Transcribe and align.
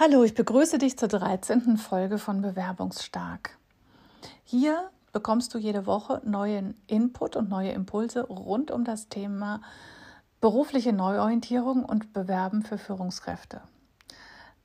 Hallo, 0.00 0.22
ich 0.22 0.34
begrüße 0.34 0.78
dich 0.78 0.96
zur 0.96 1.08
13. 1.08 1.76
Folge 1.76 2.18
von 2.18 2.40
Bewerbungsstark. 2.40 3.58
Hier 4.44 4.92
bekommst 5.12 5.52
du 5.52 5.58
jede 5.58 5.86
Woche 5.86 6.22
neuen 6.24 6.80
Input 6.86 7.34
und 7.34 7.48
neue 7.48 7.72
Impulse 7.72 8.24
rund 8.28 8.70
um 8.70 8.84
das 8.84 9.08
Thema 9.08 9.60
berufliche 10.40 10.92
Neuorientierung 10.92 11.84
und 11.84 12.12
Bewerben 12.12 12.62
für 12.62 12.78
Führungskräfte. 12.78 13.60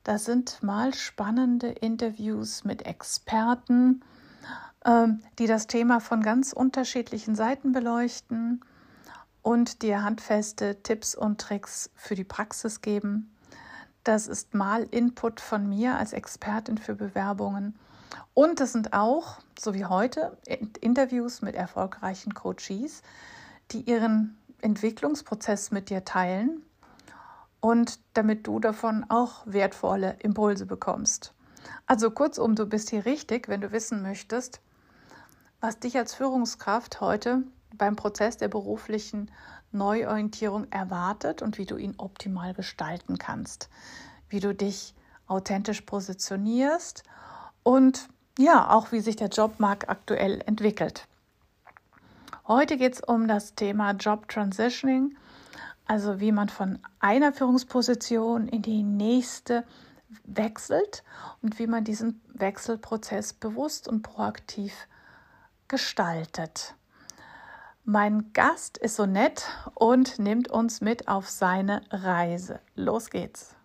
Das 0.04 0.26
sind 0.26 0.62
mal 0.62 0.94
spannende 0.94 1.70
Interviews 1.70 2.64
mit 2.64 2.86
Experten, 2.86 4.04
ähm, 4.86 5.24
die 5.40 5.48
das 5.48 5.66
Thema 5.66 6.00
von 6.00 6.22
ganz 6.22 6.54
unterschiedlichen 6.54 7.34
Seiten 7.34 7.72
beleuchten 7.72 8.64
und 9.42 9.82
dir 9.82 10.04
handfeste 10.04 10.84
Tipps 10.84 11.16
und 11.16 11.42
Tricks 11.42 11.90
für 11.96 12.14
die 12.14 12.24
Praxis 12.24 12.82
geben 12.82 13.33
das 14.04 14.28
ist 14.28 14.54
mal 14.54 14.84
Input 14.92 15.40
von 15.40 15.68
mir 15.68 15.98
als 15.98 16.14
Expertin 16.14 16.78
für 16.78 16.96
Bewerbungen. 16.96 17.76
Und 18.34 18.60
es 18.62 18.74
sind 18.74 18.94
auch, 18.94 19.38
so 19.60 19.74
wie 19.74 19.86
heute, 19.86 20.38
Interviews 20.82 21.42
mit 21.42 21.56
erfolgreichen 21.56 22.34
Coaches, 22.34 23.02
die 23.72 23.82
ihren 23.82 24.38
Entwicklungsprozess 24.62 25.72
mit 25.72 25.90
dir 25.90 26.06
teilen 26.06 26.64
und 27.60 28.00
damit 28.14 28.46
du 28.46 28.60
davon 28.60 29.06
auch 29.10 29.44
wertvolle 29.46 30.18
Impulse 30.20 30.66
bekommst. 30.66 31.34
Also 31.86 32.12
kurzum, 32.12 32.56
du 32.56 32.66
bist 32.66 32.90
hier 32.90 33.06
richtig, 33.06 33.48
wenn 33.48 33.62
du 33.62 33.72
wissen 33.72 34.02
möchtest, 34.02 34.60
was 35.62 35.80
dich 35.80 35.98
als 35.98 36.14
Führungskraft 36.14 37.00
heute 37.00 37.44
beim 37.78 37.96
Prozess 37.96 38.38
der 38.38 38.50
beruflichen 38.50 39.32
Neuorientierung 39.74 40.72
erwartet 40.72 41.42
und 41.42 41.58
wie 41.58 41.66
du 41.66 41.78
ihn 41.78 41.96
optimal 41.98 42.54
gestalten 42.54 43.18
kannst, 43.18 43.70
wie 44.30 44.40
du 44.40 44.54
dich 44.54 44.94
authentisch 45.28 45.82
positionierst 45.82 47.04
und 47.64 48.08
ja, 48.38 48.70
auch 48.70 48.92
wie 48.92 49.00
sich 49.00 49.16
der 49.16 49.28
Jobmarkt 49.28 49.90
aktuell 49.90 50.42
entwickelt. 50.46 51.08
Heute 52.48 52.78
geht 52.78 52.94
es 52.96 53.02
um 53.02 53.28
das 53.28 53.56
Thema 53.56 53.92
Job 53.92 54.28
Transitioning, 54.28 55.16
also 55.86 56.20
wie 56.20 56.32
man 56.32 56.50
von 56.50 56.80
einer 57.00 57.32
Führungsposition 57.32 58.48
in 58.48 58.62
die 58.62 58.84
nächste 58.84 59.64
wechselt 60.26 61.04
und 61.42 61.60
wie 61.60 61.68
man 61.68 61.84
diesen 61.84 62.22
Wechselprozess 62.34 63.34
bewusst 63.34 63.88
und 63.88 64.02
proaktiv 64.02 64.74
gestaltet. 65.68 66.76
Mein 67.86 68.32
Gast 68.32 68.78
ist 68.78 68.96
so 68.96 69.06
nett 69.06 69.44
und 69.76 70.18
nimmt 70.18 70.50
uns 70.50 70.80
mit 70.80 71.10
auf 71.10 71.28
seine 71.28 71.82
Reise. 71.92 72.62
Los 72.76 73.10
geht's. 73.10 73.58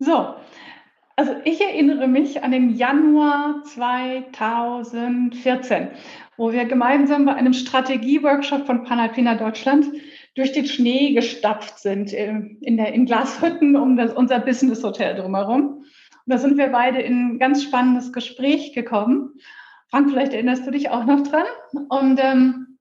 So, 0.00 0.34
also 1.14 1.36
ich 1.44 1.60
erinnere 1.60 2.08
mich 2.08 2.42
an 2.42 2.50
den 2.50 2.74
Januar 2.74 3.62
2014, 3.62 5.90
wo 6.36 6.50
wir 6.50 6.64
gemeinsam 6.64 7.24
bei 7.24 7.34
einem 7.34 7.52
Strategieworkshop 7.52 8.66
von 8.66 8.82
Panalpina 8.82 9.36
Deutschland 9.36 9.86
durch 10.34 10.50
den 10.50 10.66
Schnee 10.66 11.14
gestapft 11.14 11.78
sind 11.78 12.12
äh, 12.12 12.34
in, 12.62 12.76
der, 12.76 12.92
in 12.92 13.06
Glashütten 13.06 13.76
um 13.76 13.96
das, 13.96 14.12
unser 14.12 14.40
Business 14.40 14.82
Hotel 14.82 15.14
drumherum 15.14 15.84
da 16.26 16.38
sind 16.38 16.58
wir 16.58 16.68
beide 16.68 17.00
in 17.00 17.34
ein 17.34 17.38
ganz 17.38 17.62
spannendes 17.62 18.12
Gespräch 18.12 18.72
gekommen. 18.72 19.34
Frank, 19.90 20.10
vielleicht 20.10 20.32
erinnerst 20.32 20.66
du 20.66 20.70
dich 20.70 20.90
auch 20.90 21.04
noch 21.04 21.22
dran. 21.22 21.46
Und 21.88 22.20
ähm, 22.20 22.78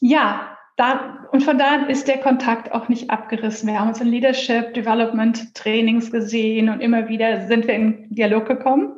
ja, 0.00 0.56
da, 0.76 1.26
und 1.32 1.42
von 1.42 1.58
da 1.58 1.86
ist 1.86 2.08
der 2.08 2.18
Kontakt 2.18 2.72
auch 2.72 2.88
nicht 2.88 3.10
abgerissen. 3.10 3.68
Wir 3.68 3.80
haben 3.80 3.88
uns 3.88 4.00
in 4.00 4.08
Leadership 4.08 4.74
Development 4.74 5.54
Trainings 5.54 6.10
gesehen 6.10 6.68
und 6.68 6.80
immer 6.80 7.08
wieder 7.08 7.46
sind 7.46 7.66
wir 7.66 7.74
in 7.74 8.08
Dialog 8.14 8.46
gekommen. 8.46 8.94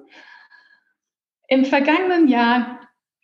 Im 1.48 1.64
vergangenen 1.64 2.28
Jahr 2.28 2.80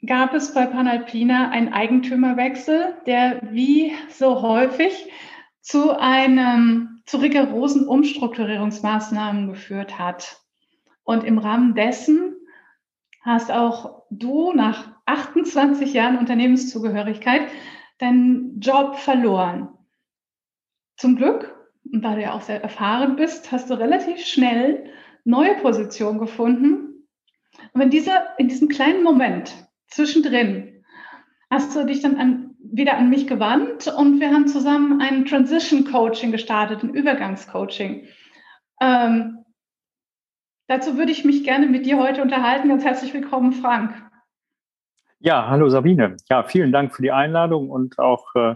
gab 0.06 0.34
es 0.34 0.54
bei 0.54 0.66
Panalpina 0.66 1.50
einen 1.50 1.72
Eigentümerwechsel, 1.72 2.94
der 3.06 3.40
wie 3.50 3.92
so 4.08 4.42
häufig 4.42 5.10
zu 5.60 5.98
einem 5.98 7.02
zu 7.06 7.18
rigorosen 7.18 7.86
Umstrukturierungsmaßnahmen 7.86 9.48
geführt 9.48 9.98
hat. 9.98 10.43
Und 11.04 11.24
im 11.24 11.38
Rahmen 11.38 11.74
dessen 11.74 12.34
hast 13.22 13.50
auch 13.50 14.02
du 14.10 14.52
nach 14.52 14.94
28 15.06 15.92
Jahren 15.92 16.18
Unternehmenszugehörigkeit 16.18 17.42
deinen 17.98 18.60
Job 18.60 18.96
verloren. 18.96 19.68
Zum 20.96 21.16
Glück, 21.16 21.54
und 21.92 22.02
da 22.02 22.14
du 22.14 22.22
ja 22.22 22.32
auch 22.32 22.42
sehr 22.42 22.62
erfahren 22.62 23.16
bist, 23.16 23.52
hast 23.52 23.70
du 23.70 23.74
relativ 23.74 24.24
schnell 24.24 24.90
neue 25.24 25.54
Positionen 25.56 26.18
gefunden. 26.18 27.08
Und 27.72 27.80
in, 27.80 27.90
dieser, 27.90 28.38
in 28.38 28.48
diesem 28.48 28.68
kleinen 28.68 29.02
Moment 29.02 29.52
zwischendrin 29.88 30.84
hast 31.50 31.74
du 31.76 31.84
dich 31.84 32.00
dann 32.00 32.16
an, 32.16 32.56
wieder 32.58 32.96
an 32.96 33.10
mich 33.10 33.26
gewandt 33.26 33.86
und 33.86 34.20
wir 34.20 34.30
haben 34.30 34.48
zusammen 34.48 35.00
ein 35.00 35.24
Transition 35.24 35.84
Coaching 35.84 36.32
gestartet, 36.32 36.82
ein 36.82 36.94
Übergangscoaching. 36.94 38.06
Ähm, 38.80 39.43
Dazu 40.66 40.96
würde 40.96 41.12
ich 41.12 41.24
mich 41.24 41.44
gerne 41.44 41.66
mit 41.66 41.84
dir 41.84 41.98
heute 41.98 42.22
unterhalten. 42.22 42.68
Ganz 42.68 42.84
herzlich 42.84 43.12
willkommen, 43.12 43.52
Frank. 43.52 43.92
Ja, 45.18 45.48
hallo 45.48 45.68
Sabine. 45.68 46.16
Ja, 46.30 46.42
vielen 46.42 46.72
Dank 46.72 46.94
für 46.94 47.02
die 47.02 47.12
Einladung 47.12 47.68
und 47.68 47.98
auch 47.98 48.34
äh, 48.34 48.54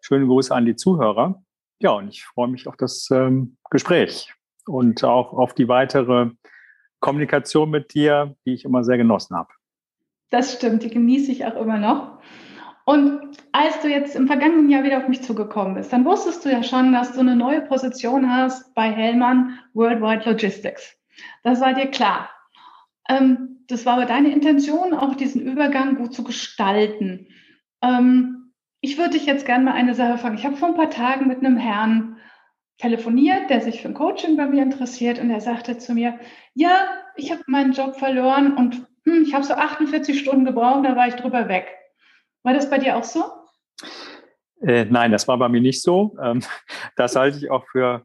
schöne 0.00 0.26
Grüße 0.26 0.52
an 0.52 0.66
die 0.66 0.74
Zuhörer. 0.74 1.42
Ja, 1.80 1.92
und 1.92 2.08
ich 2.08 2.24
freue 2.24 2.48
mich 2.48 2.66
auf 2.66 2.76
das 2.76 3.08
ähm, 3.12 3.56
Gespräch 3.70 4.34
und 4.66 5.04
auch 5.04 5.32
auf 5.32 5.54
die 5.54 5.68
weitere 5.68 6.30
Kommunikation 6.98 7.70
mit 7.70 7.94
dir, 7.94 8.34
die 8.44 8.54
ich 8.54 8.64
immer 8.64 8.82
sehr 8.82 8.96
genossen 8.96 9.36
habe. 9.36 9.50
Das 10.30 10.54
stimmt, 10.54 10.82
die 10.82 10.90
genieße 10.90 11.30
ich 11.30 11.44
auch 11.46 11.56
immer 11.56 11.78
noch. 11.78 12.18
Und 12.84 13.38
als 13.52 13.80
du 13.80 13.88
jetzt 13.88 14.16
im 14.16 14.26
vergangenen 14.26 14.70
Jahr 14.70 14.82
wieder 14.82 14.98
auf 14.98 15.08
mich 15.08 15.22
zugekommen 15.22 15.74
bist, 15.74 15.92
dann 15.92 16.04
wusstest 16.04 16.44
du 16.44 16.50
ja 16.50 16.64
schon, 16.64 16.92
dass 16.92 17.12
du 17.12 17.20
eine 17.20 17.36
neue 17.36 17.60
Position 17.62 18.28
hast 18.28 18.74
bei 18.74 18.90
Hellmann 18.90 19.58
Worldwide 19.72 20.28
Logistics. 20.28 20.96
Das 21.42 21.60
war 21.60 21.74
dir 21.74 21.86
klar. 21.86 22.30
Ähm, 23.08 23.64
das 23.68 23.86
war 23.86 23.94
aber 23.94 24.06
deine 24.06 24.32
Intention, 24.32 24.94
auch 24.94 25.14
diesen 25.14 25.42
Übergang 25.42 25.96
gut 25.96 26.14
zu 26.14 26.24
gestalten. 26.24 27.28
Ähm, 27.82 28.52
ich 28.80 28.98
würde 28.98 29.10
dich 29.10 29.26
jetzt 29.26 29.46
gerne 29.46 29.64
mal 29.64 29.72
eine 29.72 29.94
Sache 29.94 30.18
fragen. 30.18 30.36
Ich 30.36 30.44
habe 30.44 30.56
vor 30.56 30.68
ein 30.68 30.76
paar 30.76 30.90
Tagen 30.90 31.26
mit 31.26 31.38
einem 31.38 31.56
Herrn 31.56 32.18
telefoniert, 32.78 33.48
der 33.50 33.60
sich 33.60 33.80
für 33.80 33.88
ein 33.88 33.94
Coaching 33.94 34.36
bei 34.36 34.46
mir 34.46 34.62
interessiert 34.62 35.18
und 35.18 35.30
er 35.30 35.40
sagte 35.40 35.78
zu 35.78 35.94
mir, 35.94 36.18
ja, 36.54 36.88
ich 37.16 37.30
habe 37.30 37.42
meinen 37.46 37.72
Job 37.72 37.96
verloren 37.96 38.54
und 38.56 38.86
hm, 39.04 39.22
ich 39.22 39.34
habe 39.34 39.44
so 39.44 39.54
48 39.54 40.18
Stunden 40.18 40.44
gebraucht, 40.44 40.84
da 40.84 40.96
war 40.96 41.08
ich 41.08 41.14
drüber 41.14 41.48
weg. 41.48 41.68
War 42.42 42.52
das 42.52 42.68
bei 42.68 42.78
dir 42.78 42.96
auch 42.96 43.04
so? 43.04 43.24
Äh, 44.60 44.86
nein, 44.86 45.12
das 45.12 45.28
war 45.28 45.38
bei 45.38 45.48
mir 45.48 45.60
nicht 45.60 45.82
so. 45.82 46.16
Ähm, 46.22 46.42
das 46.96 47.16
halte 47.16 47.38
ich 47.38 47.50
auch 47.50 47.64
für 47.70 48.04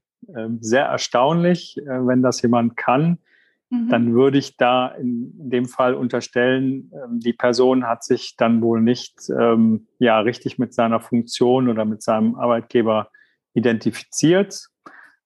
sehr 0.61 0.85
erstaunlich, 0.85 1.77
äh, 1.77 2.07
wenn 2.07 2.21
das 2.21 2.41
jemand 2.41 2.77
kann. 2.77 3.19
Mhm. 3.69 3.89
Dann 3.89 4.13
würde 4.13 4.37
ich 4.37 4.57
da 4.57 4.87
in 4.87 5.31
dem 5.49 5.65
Fall 5.65 5.93
unterstellen, 5.93 6.91
ähm, 6.93 7.19
die 7.19 7.33
Person 7.33 7.87
hat 7.87 8.03
sich 8.03 8.35
dann 8.35 8.61
wohl 8.61 8.81
nicht 8.81 9.29
ähm, 9.29 9.87
ja 9.99 10.19
richtig 10.19 10.57
mit 10.57 10.73
seiner 10.73 10.99
Funktion 10.99 11.69
oder 11.69 11.85
mit 11.85 12.01
seinem 12.01 12.35
Arbeitgeber 12.35 13.09
identifiziert. 13.53 14.67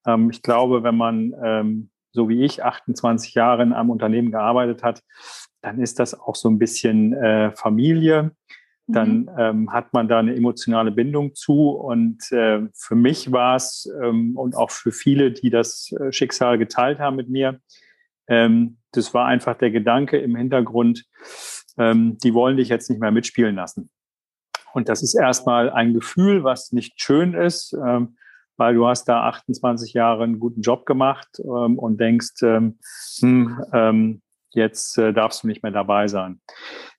Ähm, 0.06 0.30
ich 0.30 0.42
glaube, 0.42 0.82
wenn 0.82 0.96
man 0.96 1.34
ähm, 1.42 1.90
so 2.12 2.28
wie 2.28 2.44
ich 2.44 2.62
28 2.62 3.34
Jahre 3.34 3.62
in 3.62 3.72
einem 3.72 3.90
Unternehmen 3.90 4.30
gearbeitet 4.30 4.82
hat, 4.82 5.02
dann 5.62 5.80
ist 5.80 5.98
das 5.98 6.18
auch 6.18 6.36
so 6.36 6.48
ein 6.48 6.58
bisschen 6.58 7.12
äh, 7.14 7.50
Familie 7.52 8.32
dann 8.86 9.20
mhm. 9.20 9.30
ähm, 9.38 9.72
hat 9.72 9.92
man 9.92 10.08
da 10.08 10.18
eine 10.18 10.34
emotionale 10.34 10.90
Bindung 10.90 11.34
zu. 11.34 11.70
Und 11.70 12.30
äh, 12.32 12.62
für 12.74 12.94
mich 12.94 13.32
war 13.32 13.56
es 13.56 13.90
ähm, 14.02 14.36
und 14.36 14.56
auch 14.56 14.70
für 14.70 14.92
viele, 14.92 15.32
die 15.32 15.50
das 15.50 15.92
äh, 15.92 16.12
Schicksal 16.12 16.58
geteilt 16.58 16.98
haben 16.98 17.16
mit 17.16 17.28
mir, 17.28 17.60
ähm, 18.28 18.78
das 18.92 19.14
war 19.14 19.26
einfach 19.26 19.56
der 19.56 19.70
Gedanke 19.70 20.18
im 20.18 20.36
Hintergrund, 20.36 21.04
ähm, 21.78 22.18
die 22.22 22.34
wollen 22.34 22.56
dich 22.56 22.68
jetzt 22.68 22.90
nicht 22.90 23.00
mehr 23.00 23.10
mitspielen 23.10 23.56
lassen. 23.56 23.90
Und 24.72 24.88
das 24.88 25.02
ist 25.02 25.14
erstmal 25.14 25.70
ein 25.70 25.94
Gefühl, 25.94 26.44
was 26.44 26.72
nicht 26.72 27.00
schön 27.00 27.34
ist, 27.34 27.72
ähm, 27.74 28.16
weil 28.56 28.74
du 28.74 28.86
hast 28.86 29.06
da 29.06 29.24
28 29.24 29.94
Jahre 29.94 30.24
einen 30.24 30.38
guten 30.38 30.62
Job 30.62 30.86
gemacht 30.86 31.28
ähm, 31.40 31.78
und 31.78 32.00
denkst, 32.00 32.42
ähm, 32.42 32.78
hm, 33.20 33.64
ähm, 33.72 34.22
jetzt 34.52 34.98
äh, 34.98 35.12
darfst 35.12 35.42
du 35.42 35.46
nicht 35.48 35.62
mehr 35.62 35.72
dabei 35.72 36.08
sein. 36.08 36.40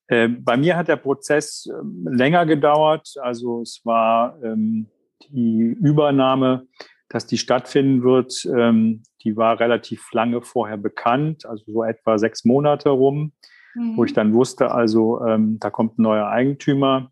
Ähm, 0.09 0.43
bei 0.43 0.57
mir 0.57 0.77
hat 0.77 0.87
der 0.87 0.97
Prozess 0.97 1.67
ähm, 1.67 2.07
länger 2.09 2.45
gedauert. 2.45 3.13
Also 3.21 3.61
es 3.61 3.81
war 3.83 4.37
ähm, 4.43 4.87
die 5.29 5.75
Übernahme, 5.81 6.67
dass 7.09 7.25
die 7.25 7.37
stattfinden 7.37 8.03
wird, 8.03 8.33
die 8.43 9.37
war 9.37 9.59
relativ 9.59 10.11
lange 10.11 10.41
vorher 10.41 10.75
bekannt, 10.75 11.45
also 11.45 11.63
so 11.71 11.83
etwa 11.83 12.17
sechs 12.17 12.43
Monate 12.45 12.89
rum, 12.89 13.31
mhm. 13.75 13.95
wo 13.95 14.03
ich 14.03 14.13
dann 14.13 14.33
wusste, 14.33 14.71
also 14.71 15.21
da 15.23 15.69
kommt 15.69 15.97
ein 15.97 16.01
neuer 16.01 16.27
Eigentümer. 16.27 17.11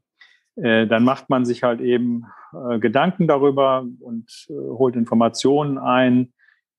äh, 0.56 0.88
dann 0.88 1.04
macht 1.04 1.30
man 1.30 1.46
sich 1.46 1.64
halt 1.64 1.82
eben 1.82 2.26
äh, 2.54 2.80
Gedanken 2.80 3.28
darüber 3.28 3.86
und 4.00 4.48
äh, 4.50 4.54
holt 4.54 4.96
Informationen 4.96 5.78
ein. 5.78 6.34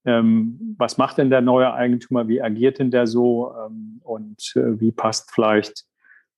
Ähm, 0.05 0.77
was 0.79 0.99
macht 0.99 1.19
denn 1.19 1.31
der 1.31 1.41
neue 1.41 1.73
Eigentümer? 1.73 2.29
Wie 2.29 2.43
agiert 2.43 2.79
denn 2.79 2.91
der 2.91 3.07
so? 3.07 3.55
Ähm, 3.67 4.01
und 4.05 4.53
äh, 4.57 4.79
wie 4.81 4.93
passt 4.93 5.33
vielleicht 5.33 5.85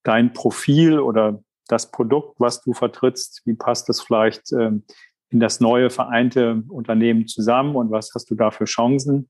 dein 0.06 0.32
Profil 0.32 0.98
oder 0.98 1.42
das 1.68 1.90
Produkt, 1.90 2.38
was 2.38 2.62
du 2.62 2.72
vertrittst? 2.72 3.42
Wie 3.44 3.54
passt 3.54 3.88
das 3.88 4.00
vielleicht 4.00 4.52
ähm, 4.52 4.84
in 5.30 5.40
das 5.40 5.60
neue 5.60 5.90
vereinte 5.90 6.62
Unternehmen 6.68 7.26
zusammen? 7.26 7.74
Und 7.76 7.90
was 7.90 8.12
hast 8.14 8.30
du 8.30 8.34
da 8.34 8.50
für 8.50 8.66
Chancen? 8.66 9.28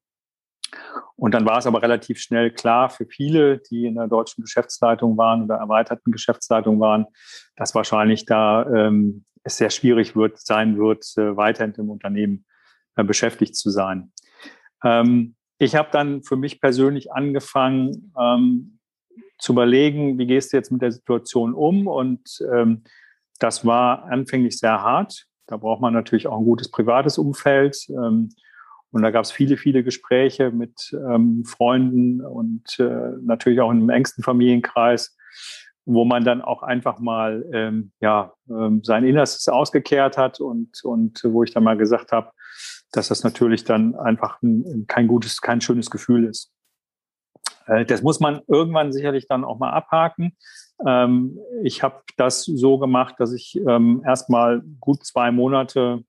Und 1.14 1.32
dann 1.32 1.46
war 1.46 1.58
es 1.58 1.66
aber 1.66 1.80
relativ 1.80 2.20
schnell 2.20 2.50
klar 2.50 2.90
für 2.90 3.06
viele, 3.06 3.58
die 3.58 3.86
in 3.86 3.94
der 3.94 4.08
deutschen 4.08 4.42
Geschäftsleitung 4.42 5.16
waren 5.16 5.44
oder 5.44 5.56
erweiterten 5.56 6.12
Geschäftsleitung 6.12 6.78
waren, 6.78 7.06
dass 7.56 7.74
wahrscheinlich 7.74 8.26
da 8.26 8.66
ähm, 8.66 9.24
es 9.42 9.56
sehr 9.56 9.70
schwierig 9.70 10.14
wird, 10.14 10.38
sein 10.38 10.76
wird, 10.76 11.06
äh, 11.16 11.36
weiterhin 11.36 11.74
im 11.76 11.88
Unternehmen 11.88 12.44
äh, 12.96 13.04
beschäftigt 13.04 13.56
zu 13.56 13.70
sein. 13.70 14.12
Ähm, 14.84 15.36
ich 15.58 15.74
habe 15.74 15.88
dann 15.90 16.22
für 16.22 16.36
mich 16.36 16.60
persönlich 16.60 17.12
angefangen 17.12 18.12
ähm, 18.18 18.75
zu 19.38 19.52
überlegen, 19.52 20.18
wie 20.18 20.26
gehst 20.26 20.52
du 20.52 20.56
jetzt 20.56 20.72
mit 20.72 20.82
der 20.82 20.92
Situation 20.92 21.54
um? 21.54 21.86
Und 21.86 22.44
ähm, 22.52 22.84
das 23.38 23.64
war 23.66 24.04
anfänglich 24.04 24.58
sehr 24.58 24.82
hart. 24.82 25.26
Da 25.46 25.56
braucht 25.56 25.80
man 25.80 25.92
natürlich 25.92 26.26
auch 26.26 26.38
ein 26.38 26.44
gutes 26.44 26.70
privates 26.70 27.18
Umfeld. 27.18 27.76
Ähm, 27.90 28.30
und 28.90 29.02
da 29.02 29.10
gab 29.10 29.24
es 29.24 29.30
viele, 29.30 29.56
viele 29.56 29.84
Gespräche 29.84 30.50
mit 30.50 30.92
ähm, 30.92 31.44
Freunden 31.44 32.22
und 32.22 32.78
äh, 32.78 33.12
natürlich 33.22 33.60
auch 33.60 33.70
im 33.70 33.90
engsten 33.90 34.24
Familienkreis, 34.24 35.16
wo 35.84 36.04
man 36.04 36.24
dann 36.24 36.40
auch 36.40 36.62
einfach 36.62 36.98
mal 36.98 37.44
ähm, 37.52 37.92
ja, 38.00 38.32
ähm, 38.48 38.82
sein 38.82 39.04
Innerstes 39.04 39.48
ausgekehrt 39.48 40.16
hat 40.16 40.40
und, 40.40 40.82
und 40.82 41.22
wo 41.24 41.42
ich 41.42 41.52
dann 41.52 41.64
mal 41.64 41.76
gesagt 41.76 42.12
habe, 42.12 42.30
dass 42.92 43.08
das 43.08 43.22
natürlich 43.22 43.64
dann 43.64 43.94
einfach 43.96 44.40
ein, 44.42 44.86
kein 44.88 45.06
gutes, 45.06 45.40
kein 45.40 45.60
schönes 45.60 45.90
Gefühl 45.90 46.24
ist. 46.24 46.55
Äh, 47.66 47.84
das 47.84 48.02
muss 48.02 48.20
man 48.20 48.40
irgendwann 48.46 48.92
sicherlich 48.92 49.26
dann 49.28 49.44
auch 49.44 49.58
mal 49.58 49.70
abhaken. 49.70 50.36
Ähm, 50.86 51.38
ich 51.62 51.82
habe 51.82 52.02
das 52.16 52.44
so 52.44 52.78
gemacht, 52.78 53.16
dass 53.18 53.32
ich 53.32 53.60
ähm, 53.66 54.02
erstmal 54.04 54.62
gut 54.80 55.04
zwei 55.04 55.30
Monate 55.30 56.04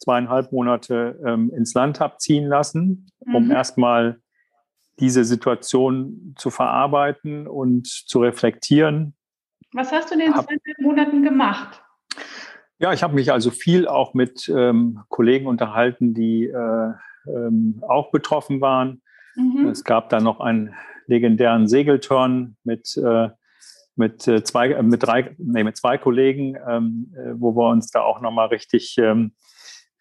zweieinhalb 0.00 0.50
Monate 0.50 1.20
ähm, 1.24 1.52
ins 1.54 1.74
Land 1.74 2.00
habe 2.00 2.16
ziehen 2.18 2.46
lassen, 2.46 3.10
um 3.20 3.46
mhm. 3.46 3.50
erstmal 3.50 4.20
diese 4.98 5.24
Situation 5.24 6.34
zu 6.36 6.50
verarbeiten 6.50 7.46
und 7.46 7.86
zu 7.86 8.20
reflektieren. 8.20 9.14
Was 9.72 9.92
hast 9.92 10.10
du 10.10 10.14
in 10.14 10.20
den 10.20 10.32
zweieinhalb 10.32 10.78
Monaten 10.78 11.22
gemacht? 11.22 11.82
Ja, 12.78 12.92
ich 12.92 13.02
habe 13.02 13.14
mich 13.14 13.30
also 13.30 13.50
viel 13.50 13.86
auch 13.86 14.14
mit 14.14 14.48
ähm, 14.48 15.00
Kollegen 15.08 15.46
unterhalten, 15.46 16.14
die 16.14 16.46
äh, 16.46 16.92
ähm, 17.26 17.82
auch 17.86 18.10
betroffen 18.10 18.60
waren. 18.60 19.02
Mhm. 19.36 19.68
Es 19.68 19.84
gab 19.84 20.08
da 20.10 20.20
noch 20.20 20.40
einen 20.40 20.74
legendären 21.06 21.68
Segelturn 21.68 22.56
mit 22.64 22.96
äh, 22.96 23.28
mit 23.96 24.26
äh, 24.26 24.42
zwei, 24.42 24.70
äh, 24.72 24.82
mit 24.82 25.02
drei, 25.02 25.34
nee, 25.38 25.62
mit 25.62 25.76
zwei 25.76 25.98
Kollegen, 25.98 26.56
ähm, 26.68 27.14
äh, 27.14 27.32
wo 27.34 27.54
wir 27.54 27.68
uns 27.68 27.90
da 27.90 28.00
auch 28.00 28.20
nochmal 28.20 28.48
richtig 28.48 28.96
ähm, 28.98 29.32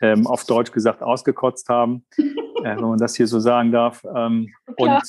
ähm, 0.01 0.25
auf 0.25 0.45
Deutsch 0.45 0.71
gesagt 0.71 1.03
ausgekotzt 1.03 1.69
haben, 1.69 2.05
wenn 2.63 2.81
man 2.81 2.99
das 2.99 3.15
hier 3.15 3.27
so 3.27 3.39
sagen 3.39 3.71
darf. 3.71 4.05
Ähm, 4.15 4.53
und 4.77 5.01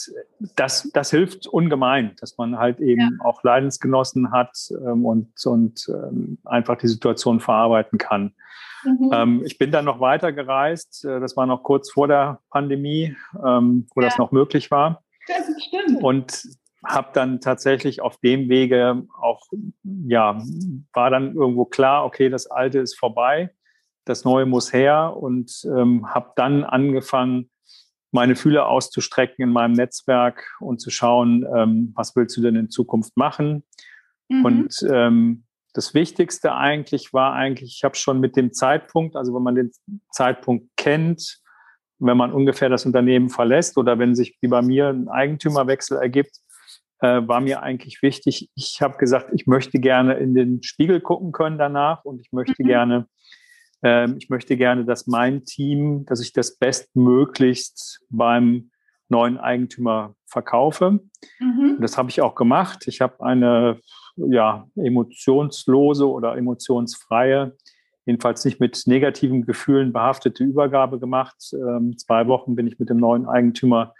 das, 0.57 0.91
das 0.93 1.11
hilft 1.11 1.47
ungemein, 1.47 2.15
dass 2.21 2.39
man 2.39 2.59
halt 2.59 2.81
eben 2.81 3.01
ja. 3.01 3.25
auch 3.25 3.43
Leidensgenossen 3.43 4.33
hat 4.33 4.57
ähm, 4.71 5.05
und, 5.05 5.33
und 5.45 5.87
ähm, 5.89 6.39
einfach 6.45 6.77
die 6.77 6.89
Situation 6.89 7.41
verarbeiten 7.41 7.99
kann. 7.99 8.35
Mhm. 8.85 9.11
Ähm, 9.13 9.43
ich 9.45 9.59
bin 9.59 9.71
dann 9.71 9.85
noch 9.85 10.01
weiter 10.01 10.33
gereist. 10.33 11.05
Äh, 11.05 11.21
das 11.21 11.37
war 11.37 11.47
noch 11.47 11.63
kurz 11.63 11.91
vor 11.91 12.09
der 12.09 12.41
Pandemie, 12.51 13.17
ähm, 13.45 13.87
wo 13.95 14.01
ja. 14.01 14.09
das 14.09 14.19
noch 14.19 14.33
möglich 14.33 14.71
war. 14.71 15.03
Stimmt, 15.21 15.63
stimmt. 15.63 16.03
Und 16.03 16.43
habe 16.85 17.09
dann 17.13 17.41
tatsächlich 17.41 18.01
auf 18.01 18.17
dem 18.19 18.49
Wege 18.49 19.05
auch, 19.21 19.43
ja, 19.83 20.43
war 20.95 21.11
dann 21.11 21.35
irgendwo 21.35 21.67
klar, 21.67 22.07
okay, 22.07 22.31
das 22.31 22.47
Alte 22.47 22.79
ist 22.79 22.99
vorbei 22.99 23.51
das 24.05 24.25
Neue 24.25 24.47
muss 24.47 24.73
her 24.73 25.17
und 25.17 25.63
ähm, 25.65 26.13
habe 26.13 26.33
dann 26.37 26.65
angefangen, 26.65 27.51
meine 28.13 28.35
Fühler 28.35 28.69
auszustrecken 28.69 29.43
in 29.43 29.53
meinem 29.53 29.73
Netzwerk 29.73 30.45
und 30.59 30.81
zu 30.81 30.91
schauen, 30.91 31.47
ähm, 31.55 31.93
was 31.95 32.17
willst 32.17 32.37
du 32.37 32.43
denn 32.43 32.57
in 32.57 32.71
Zukunft 32.71 33.17
machen? 33.17 33.65
Mhm. 34.29 34.45
Und 34.45 34.87
ähm, 34.91 35.45
das 35.73 35.95
Wichtigste 35.95 36.55
eigentlich 36.55 37.13
war 37.13 37.35
eigentlich, 37.35 37.77
ich 37.77 37.85
habe 37.85 37.95
schon 37.95 38.19
mit 38.19 38.37
dem 38.37 38.53
Zeitpunkt, 38.53 39.15
also 39.15 39.35
wenn 39.35 39.43
man 39.43 39.55
den 39.55 39.71
Zeitpunkt 40.11 40.69
kennt, 40.77 41.41
wenn 41.99 42.17
man 42.17 42.33
ungefähr 42.33 42.69
das 42.69 42.87
Unternehmen 42.87 43.29
verlässt 43.29 43.79
oder 43.79 43.99
wenn 43.99 44.15
sich 44.15 44.37
wie 44.41 44.49
bei 44.49 44.63
mir 44.63 44.89
ein 44.89 45.09
Eigentümerwechsel 45.09 45.99
ergibt, 45.99 46.39
äh, 47.01 47.27
war 47.27 47.41
mir 47.41 47.63
eigentlich 47.63 48.03
wichtig. 48.03 48.51
Ich 48.55 48.83
habe 48.83 48.97
gesagt, 48.99 49.31
ich 49.33 49.47
möchte 49.47 49.79
gerne 49.79 50.15
in 50.15 50.35
den 50.35 50.63
Spiegel 50.63 51.01
gucken 51.01 51.33
können 51.33 51.59
danach 51.59 52.05
und 52.05 52.21
ich 52.21 52.33
möchte 52.33 52.63
mhm. 52.63 52.67
gerne 52.67 53.07
ähm, 53.83 54.17
ich 54.19 54.29
möchte 54.29 54.57
gerne, 54.57 54.85
dass 54.85 55.07
mein 55.07 55.45
Team, 55.45 56.05
dass 56.07 56.21
ich 56.21 56.33
das 56.33 56.57
bestmöglichst 56.57 58.05
beim 58.11 58.71
neuen 59.09 59.39
Eigentümer 59.39 60.15
verkaufe. 60.27 61.01
Mhm. 61.41 61.79
Das 61.81 61.99
habe 61.99 62.11
ich 62.11 62.21
auch 62.21 62.35
gemacht. 62.35 62.87
Ich 62.87 63.01
habe 63.01 63.25
eine 63.25 63.81
ja, 64.17 64.69
emotionslose 64.77 66.09
oder 66.09 66.37
emotionsfreie, 66.37 67.57
jedenfalls 68.07 68.45
nicht 68.45 68.61
mit 68.61 68.83
negativen 68.87 69.45
Gefühlen 69.47 69.93
behaftete 69.93 70.45
Übergabe 70.45 71.01
gemacht. 71.01 71.53
Ähm, 71.53 71.97
zwei 71.99 72.29
Wochen 72.29 72.55
bin 72.55 72.67
ich 72.67 72.79
mit 72.79 72.91
dem 72.91 72.99
neuen 72.99 73.27
Eigentümer 73.27 73.95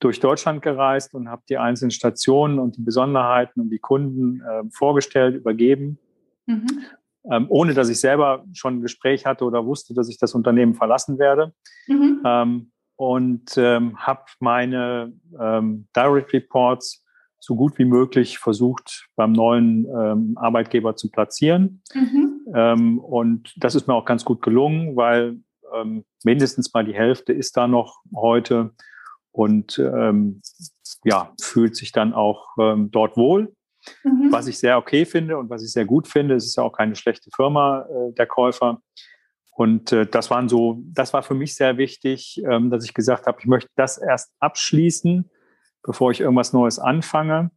durch 0.00 0.20
Deutschland 0.20 0.62
gereist 0.62 1.14
und 1.14 1.28
habe 1.28 1.42
die 1.48 1.58
einzelnen 1.58 1.90
Stationen 1.90 2.60
und 2.60 2.76
die 2.76 2.82
Besonderheiten 2.82 3.60
und 3.60 3.70
die 3.70 3.80
Kunden 3.80 4.40
äh, 4.42 4.62
vorgestellt, 4.70 5.34
übergeben. 5.34 5.98
Mhm 6.46 6.84
ähm, 7.30 7.46
ohne 7.48 7.74
dass 7.74 7.88
ich 7.88 8.00
selber 8.00 8.44
schon 8.52 8.76
ein 8.76 8.82
Gespräch 8.82 9.26
hatte 9.26 9.44
oder 9.44 9.66
wusste, 9.66 9.94
dass 9.94 10.08
ich 10.08 10.18
das 10.18 10.34
Unternehmen 10.34 10.74
verlassen 10.74 11.18
werde. 11.18 11.52
Mhm. 11.86 12.22
Ähm, 12.24 12.72
und 12.96 13.56
ähm, 13.56 13.96
habe 13.98 14.24
meine 14.40 15.12
ähm, 15.40 15.86
Direct 15.94 16.32
Reports 16.32 17.04
so 17.38 17.54
gut 17.54 17.78
wie 17.78 17.84
möglich 17.84 18.38
versucht 18.38 19.08
beim 19.14 19.32
neuen 19.32 19.86
ähm, 19.86 20.32
Arbeitgeber 20.36 20.96
zu 20.96 21.08
platzieren. 21.10 21.82
Mhm. 21.94 22.40
Ähm, 22.54 22.98
und 22.98 23.54
das 23.56 23.74
ist 23.76 23.86
mir 23.86 23.94
auch 23.94 24.04
ganz 24.04 24.24
gut 24.24 24.42
gelungen, 24.42 24.96
weil 24.96 25.38
mindestens 26.24 26.72
mal 26.72 26.82
die 26.82 26.94
Hälfte 26.94 27.34
ist 27.34 27.58
da 27.58 27.68
noch 27.68 28.00
heute 28.16 28.70
und 29.32 29.76
ja, 31.04 31.34
fühlt 31.38 31.76
sich 31.76 31.92
dann 31.92 32.14
auch 32.14 32.56
dort 32.56 33.18
wohl. 33.18 33.54
Mhm. 34.04 34.32
Was 34.32 34.46
ich 34.46 34.58
sehr 34.58 34.78
okay 34.78 35.04
finde 35.04 35.38
und 35.38 35.50
was 35.50 35.62
ich 35.62 35.72
sehr 35.72 35.84
gut 35.84 36.08
finde, 36.08 36.34
es 36.34 36.46
ist 36.46 36.56
ja 36.56 36.62
auch 36.62 36.76
keine 36.76 36.96
schlechte 36.96 37.30
Firma, 37.34 37.86
äh, 37.90 38.12
der 38.12 38.26
Käufer. 38.26 38.82
Und 39.52 39.92
äh, 39.92 40.06
das 40.06 40.30
waren 40.30 40.48
so, 40.48 40.82
das 40.84 41.12
war 41.12 41.22
für 41.22 41.34
mich 41.34 41.54
sehr 41.54 41.78
wichtig, 41.78 42.40
ähm, 42.48 42.70
dass 42.70 42.84
ich 42.84 42.94
gesagt 42.94 43.26
habe, 43.26 43.38
ich 43.40 43.46
möchte 43.46 43.70
das 43.76 43.98
erst 43.98 44.32
abschließen, 44.38 45.30
bevor 45.82 46.10
ich 46.10 46.20
irgendwas 46.20 46.52
Neues 46.52 46.78
anfange. 46.78 47.50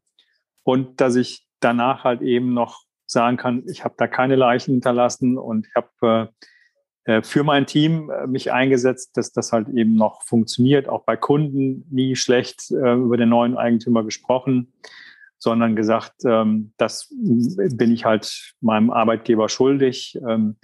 Und 0.64 1.02
dass 1.02 1.16
ich 1.16 1.48
danach 1.60 2.04
halt 2.04 2.22
eben 2.22 2.54
noch 2.54 2.84
sagen 3.06 3.38
kann, 3.38 3.64
ich 3.68 3.84
habe 3.84 3.96
da 3.98 4.08
keine 4.08 4.36
Leichen 4.36 4.72
hinterlassen 4.72 5.38
und 5.38 5.68
ich 5.68 5.76
habe 5.76 6.32
äh, 7.06 7.18
äh, 7.18 7.22
für 7.24 7.44
mein 7.44 7.66
Team 7.66 8.10
äh, 8.10 8.28
mich 8.28 8.52
eingesetzt, 8.52 9.18
dass 9.18 9.32
das 9.32 9.52
halt 9.52 9.70
eben 9.70 9.96
noch 9.96 10.24
funktioniert. 10.24 10.88
Auch 10.88 11.04
bei 11.04 11.18
Kunden 11.18 11.86
nie 11.90 12.16
schlecht 12.16 12.72
äh, 12.72 12.94
über 12.94 13.18
den 13.18 13.30
neuen 13.30 13.58
Eigentümer 13.58 14.04
gesprochen 14.04 14.74
sondern 15.42 15.76
gesagt, 15.76 16.14
ähm, 16.24 16.72
das 16.78 17.10
bin 17.10 17.92
ich 17.92 18.06
halt 18.06 18.54
meinem 18.62 18.92
Arbeitgeber 18.92 19.50
schuldig. 19.50 20.20
Ähm, 20.28 20.58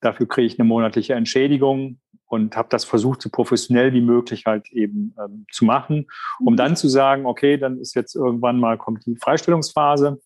dafür 0.00 0.26
kriege 0.26 0.48
ich 0.48 0.58
eine 0.58 0.66
monatliche 0.66 1.14
Entschädigung 1.14 2.00
und 2.26 2.56
habe 2.56 2.68
das 2.70 2.84
versucht, 2.84 3.22
so 3.22 3.30
professionell 3.30 3.92
wie 3.92 4.00
möglich 4.00 4.46
halt 4.46 4.68
eben 4.72 5.14
ähm, 5.16 5.46
zu 5.52 5.64
machen, 5.64 6.08
um 6.40 6.56
dann 6.56 6.74
zu 6.74 6.88
sagen, 6.88 7.24
okay, 7.24 7.56
dann 7.56 7.78
ist 7.78 7.94
jetzt 7.94 8.16
irgendwann 8.16 8.58
mal 8.58 8.78
kommt 8.78 9.06
die 9.06 9.14
Freistellungsphase. 9.14 10.20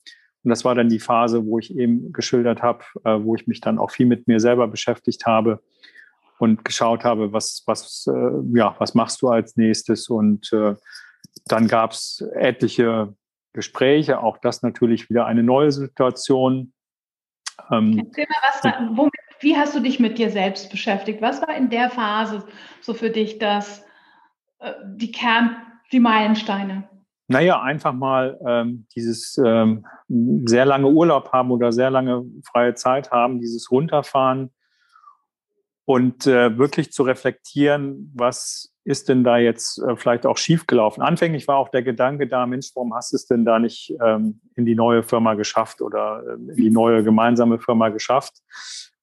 Und 0.45 0.51
das 0.51 0.65
war 0.65 0.75
dann 0.75 0.89
die 0.89 1.01
Phase, 1.01 1.45
wo 1.45 1.59
ich 1.59 1.77
eben 1.77 2.11
geschildert 2.11 2.63
habe, 2.63 2.85
äh, 3.05 3.19
wo 3.21 3.35
ich 3.35 3.47
mich 3.47 3.61
dann 3.61 3.79
auch 3.79 3.91
viel 3.91 4.07
mit 4.07 4.27
mir 4.29 4.41
selber 4.41 4.67
beschäftigt 4.67 5.27
habe 5.27 5.61
und 6.39 6.65
geschaut 6.65 7.05
habe, 7.05 7.35
was, 7.35 7.63
was, 7.67 8.07
äh, 8.09 8.59
ja, 8.59 8.75
was 8.79 8.95
machst 8.95 9.21
du 9.21 9.29
als 9.29 9.59
nächstes? 9.59 10.09
Und 10.09 10.51
äh, 10.55 10.75
dann 11.47 11.69
gab 11.69 11.93
es 11.93 12.25
etliche 12.35 13.15
Gespräche, 13.55 14.21
auch 14.21 14.37
das 14.39 14.63
natürlich 14.63 15.09
wieder 15.09 15.25
eine 15.25 15.43
neue 15.43 15.73
Situation. 15.73 16.75
Ähm, 17.71 17.99
Erzähl 17.99 18.27
mal, 18.29 18.37
was 18.43 18.65
war, 18.65 18.97
womit, 18.97 19.13
wie 19.41 19.57
hast 19.57 19.75
du 19.75 19.81
dich 19.81 19.99
mit 20.01 20.19
dir 20.19 20.31
selbst 20.31 20.71
beschäftigt? 20.71 21.23
Was 21.23 21.41
war 21.41 21.57
in 21.57 21.71
der 21.71 21.89
Phase 21.89 22.45
so 22.83 22.93
für 22.93 23.11
dich 23.11 23.39
das, 23.39 23.85
äh, 24.59 24.73
die 24.85 25.13
Kern, 25.13 25.57
die 25.93 26.01
Meilensteine? 26.01 26.89
Naja, 27.29 27.63
einfach 27.63 27.95
mal 27.95 28.39
ähm, 28.47 28.87
dieses 28.95 29.39
ähm, 29.39 29.87
sehr 30.45 30.67
lange 30.67 30.89
Urlaub 30.89 31.33
haben 31.33 31.51
oder 31.51 31.73
sehr 31.73 31.91
lange 31.91 32.25
freie 32.45 32.75
Zeit 32.75 33.13
haben, 33.13 33.41
dieses 33.41 33.71
Runterfahren 33.71 34.51
und 35.87 36.27
äh, 36.27 36.59
wirklich 36.59 36.93
zu 36.93 37.03
reflektieren, 37.03 38.13
was 38.15 38.74
ist 38.85 39.09
denn 39.09 39.25
da 39.25 39.39
jetzt 39.39 39.79
äh, 39.79 39.97
vielleicht 39.97 40.27
auch 40.27 40.37
schiefgelaufen. 40.37 41.03
Anfänglich 41.03 41.49
war 41.49 41.57
auch 41.57 41.71
der 41.71 41.83
Gedanke 41.83 42.27
da, 42.27 42.47
Mensch, 42.47 42.71
warum 42.75 42.95
hast 42.95 43.13
du 43.13 43.17
es 43.17 43.27
denn 43.27 43.45
da 43.45 43.59
nicht 43.59 43.95
ähm, 44.03 44.41
in 44.57 44.67
die 44.67 44.75
neue 44.75 45.03
Firma 45.03 45.35
geschafft 45.35 45.81
oder 45.81 46.23
äh, 46.27 46.35
in 46.35 46.57
die 46.57 46.71
neue 46.71 47.03
gemeinsame 47.03 47.59
Firma 47.59 47.89
geschafft? 47.89 48.35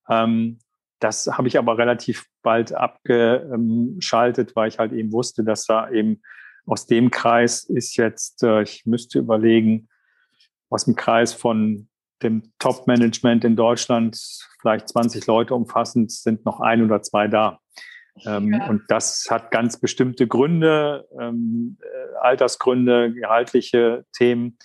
Ähm, 0.07 0.59
das 0.99 1.27
habe 1.27 1.47
ich 1.47 1.57
aber 1.57 1.79
relativ 1.79 2.27
bald 2.43 2.73
abgeschaltet, 2.73 4.55
weil 4.55 4.67
ich 4.67 4.77
halt 4.77 4.91
eben 4.91 5.11
wusste, 5.11 5.43
dass 5.43 5.65
da 5.65 5.89
eben 5.89 6.21
aus 6.67 6.85
dem 6.85 7.09
Kreis 7.09 7.63
ist 7.63 7.97
jetzt, 7.97 8.43
äh, 8.43 8.61
ich 8.61 8.85
müsste 8.85 9.17
überlegen, 9.17 9.89
aus 10.69 10.85
dem 10.85 10.95
Kreis 10.95 11.33
von 11.33 11.89
dem 12.21 12.53
Top-Management 12.59 13.43
in 13.43 13.55
Deutschland, 13.55 14.15
vielleicht 14.61 14.89
20 14.89 15.25
Leute 15.25 15.55
umfassend, 15.55 16.11
sind 16.11 16.45
noch 16.45 16.59
ein 16.59 16.83
oder 16.83 17.01
zwei 17.01 17.27
da. 17.27 17.60
Ähm, 18.25 18.53
ja. 18.53 18.67
Und 18.69 18.83
das 18.89 19.27
hat 19.29 19.51
ganz 19.51 19.79
bestimmte 19.79 20.27
Gründe, 20.27 21.07
ähm, 21.19 21.77
äh, 21.81 22.17
Altersgründe, 22.19 23.13
gehaltliche 23.13 24.05
Themen, 24.15 24.57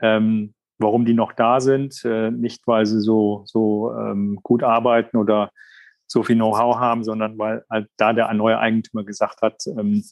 ähm, 0.00 0.54
warum 0.78 1.04
die 1.04 1.14
noch 1.14 1.32
da 1.32 1.60
sind. 1.60 2.04
Äh, 2.04 2.30
nicht, 2.30 2.66
weil 2.66 2.86
sie 2.86 3.00
so, 3.00 3.42
so 3.46 3.92
ähm, 3.92 4.40
gut 4.42 4.62
arbeiten 4.62 5.16
oder 5.16 5.50
so 6.06 6.22
viel 6.22 6.36
Know-how 6.36 6.76
haben, 6.76 7.04
sondern 7.04 7.38
weil 7.38 7.64
halt 7.70 7.88
da 7.96 8.12
der 8.12 8.32
neue 8.34 8.58
Eigentümer 8.58 9.04
gesagt 9.04 9.42
hat, 9.42 9.64
ähm, 9.66 10.04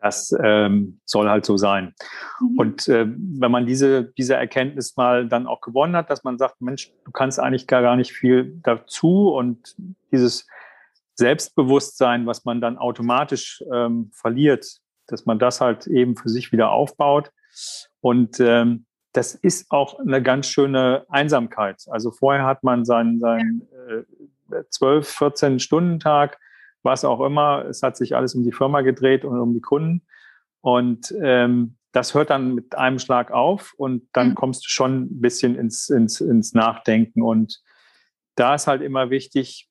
das 0.00 0.34
ähm, 0.42 1.00
soll 1.04 1.30
halt 1.30 1.46
so 1.46 1.56
sein. 1.56 1.94
Mhm. 2.40 2.58
Und 2.58 2.88
äh, 2.88 3.06
wenn 3.06 3.50
man 3.52 3.66
diese, 3.66 4.12
diese 4.18 4.34
Erkenntnis 4.34 4.96
mal 4.96 5.28
dann 5.28 5.46
auch 5.46 5.60
gewonnen 5.60 5.94
hat, 5.94 6.10
dass 6.10 6.24
man 6.24 6.38
sagt, 6.38 6.60
Mensch, 6.60 6.92
du 7.04 7.12
kannst 7.12 7.38
eigentlich 7.38 7.68
gar, 7.68 7.82
gar 7.82 7.96
nicht 7.96 8.12
viel 8.12 8.58
dazu 8.62 9.28
und 9.32 9.76
dieses 10.10 10.48
Selbstbewusstsein, 11.14 12.26
was 12.26 12.44
man 12.44 12.60
dann 12.60 12.78
automatisch 12.78 13.62
ähm, 13.72 14.10
verliert, 14.14 14.66
dass 15.06 15.26
man 15.26 15.38
das 15.38 15.60
halt 15.60 15.86
eben 15.86 16.16
für 16.16 16.28
sich 16.28 16.52
wieder 16.52 16.70
aufbaut. 16.70 17.30
Und 18.00 18.40
ähm, 18.40 18.86
das 19.12 19.34
ist 19.34 19.70
auch 19.70 19.98
eine 19.98 20.22
ganz 20.22 20.46
schöne 20.48 21.04
Einsamkeit. 21.08 21.84
Also 21.90 22.10
vorher 22.10 22.46
hat 22.46 22.62
man 22.64 22.84
seinen, 22.84 23.20
seinen 23.20 23.68
äh, 24.50 24.62
12, 24.70 25.08
14 25.08 25.58
Stunden 25.58 26.00
Tag, 26.00 26.38
was 26.82 27.04
auch 27.04 27.20
immer. 27.20 27.66
Es 27.66 27.82
hat 27.82 27.96
sich 27.96 28.16
alles 28.16 28.34
um 28.34 28.42
die 28.42 28.52
Firma 28.52 28.80
gedreht 28.80 29.24
und 29.24 29.38
um 29.38 29.52
die 29.52 29.60
Kunden. 29.60 30.02
Und 30.62 31.14
ähm, 31.22 31.76
das 31.92 32.14
hört 32.14 32.30
dann 32.30 32.54
mit 32.54 32.74
einem 32.74 32.98
Schlag 32.98 33.30
auf 33.30 33.74
und 33.76 34.08
dann 34.12 34.30
mhm. 34.30 34.34
kommst 34.34 34.64
du 34.64 34.68
schon 34.70 35.02
ein 35.02 35.20
bisschen 35.20 35.56
ins, 35.56 35.90
ins, 35.90 36.20
ins 36.20 36.54
Nachdenken. 36.54 37.22
Und 37.22 37.60
da 38.34 38.54
ist 38.54 38.66
halt 38.66 38.80
immer 38.80 39.10
wichtig, 39.10 39.68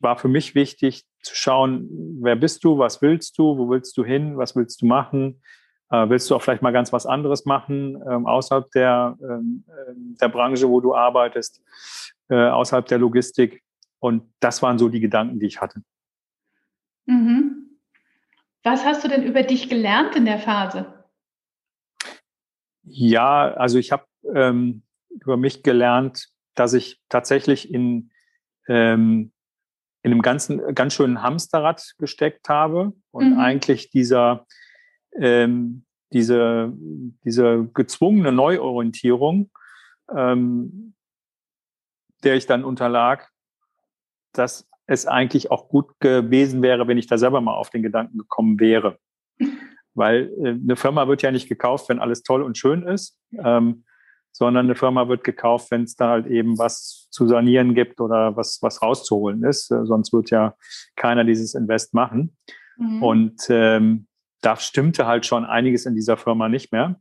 war 0.00 0.16
für 0.16 0.28
mich 0.28 0.54
wichtig 0.54 1.04
zu 1.22 1.34
schauen, 1.34 1.88
wer 2.20 2.36
bist 2.36 2.64
du, 2.64 2.78
was 2.78 3.02
willst 3.02 3.38
du, 3.38 3.58
wo 3.58 3.68
willst 3.68 3.96
du 3.96 4.04
hin, 4.04 4.36
was 4.36 4.54
willst 4.54 4.82
du 4.82 4.86
machen, 4.86 5.42
äh, 5.90 6.08
willst 6.08 6.30
du 6.30 6.36
auch 6.36 6.42
vielleicht 6.42 6.62
mal 6.62 6.72
ganz 6.72 6.92
was 6.92 7.06
anderes 7.06 7.44
machen, 7.44 8.00
ähm, 8.08 8.26
außerhalb 8.26 8.70
der, 8.72 9.16
ähm, 9.20 9.64
ähm 9.68 10.16
der 10.20 10.28
Branche, 10.28 10.68
wo 10.68 10.80
du 10.80 10.94
arbeitest, 10.94 11.62
äh, 12.28 12.48
außerhalb 12.48 12.86
der 12.86 12.98
Logistik. 12.98 13.62
Und 13.98 14.22
das 14.40 14.62
waren 14.62 14.78
so 14.78 14.88
die 14.88 15.00
Gedanken, 15.00 15.40
die 15.40 15.46
ich 15.46 15.60
hatte. 15.60 15.82
Mhm. 17.06 17.78
Was 18.62 18.84
hast 18.84 19.02
du 19.04 19.08
denn 19.08 19.22
über 19.22 19.42
dich 19.42 19.68
gelernt 19.68 20.14
in 20.14 20.24
der 20.24 20.38
Phase? 20.38 21.04
Ja, 22.82 23.52
also 23.52 23.78
ich 23.78 23.92
habe 23.92 24.04
ähm, 24.34 24.82
über 25.08 25.36
mich 25.36 25.62
gelernt, 25.62 26.28
dass 26.54 26.74
ich 26.74 27.00
tatsächlich 27.08 27.72
in, 27.72 28.10
ähm, 28.68 29.32
in 30.02 30.12
einem 30.12 30.22
ganzen, 30.22 30.74
ganz 30.74 30.94
schönen 30.94 31.22
Hamsterrad 31.22 31.94
gesteckt 31.98 32.48
habe 32.48 32.92
und 33.10 33.34
mhm. 33.34 33.38
eigentlich 33.38 33.90
dieser, 33.90 34.46
ähm, 35.16 35.84
diese, 36.12 36.72
diese 37.24 37.68
gezwungene 37.74 38.32
Neuorientierung, 38.32 39.50
ähm, 40.14 40.94
der 42.24 42.36
ich 42.36 42.46
dann 42.46 42.64
unterlag, 42.64 43.28
dass 44.32 44.68
es 44.86 45.06
eigentlich 45.06 45.50
auch 45.50 45.68
gut 45.68 46.00
gewesen 46.00 46.62
wäre, 46.62 46.88
wenn 46.88 46.98
ich 46.98 47.06
da 47.06 47.18
selber 47.18 47.40
mal 47.40 47.54
auf 47.54 47.70
den 47.70 47.82
Gedanken 47.82 48.18
gekommen 48.18 48.58
wäre. 48.58 48.98
Weil 49.94 50.32
äh, 50.42 50.50
eine 50.50 50.76
Firma 50.76 51.08
wird 51.08 51.22
ja 51.22 51.30
nicht 51.30 51.48
gekauft, 51.48 51.88
wenn 51.88 51.98
alles 51.98 52.22
toll 52.22 52.42
und 52.42 52.56
schön 52.56 52.84
ist, 52.84 53.18
ähm, 53.44 53.84
sondern 54.38 54.66
eine 54.66 54.76
Firma 54.76 55.08
wird 55.08 55.24
gekauft, 55.24 55.70
wenn 55.70 55.82
es 55.82 55.96
da 55.96 56.10
halt 56.10 56.26
eben 56.26 56.58
was 56.58 57.08
zu 57.10 57.26
sanieren 57.26 57.74
gibt 57.74 58.00
oder 58.00 58.36
was, 58.36 58.60
was 58.62 58.80
rauszuholen 58.80 59.42
ist. 59.42 59.70
Äh, 59.70 59.84
sonst 59.84 60.12
wird 60.12 60.30
ja 60.30 60.54
keiner 60.96 61.24
dieses 61.24 61.54
Invest 61.54 61.92
machen. 61.92 62.36
Mhm. 62.76 63.02
Und 63.02 63.46
ähm, 63.50 64.06
da 64.40 64.56
stimmte 64.56 65.06
halt 65.06 65.26
schon 65.26 65.44
einiges 65.44 65.86
in 65.86 65.94
dieser 65.94 66.16
Firma 66.16 66.48
nicht 66.48 66.72
mehr. 66.72 67.00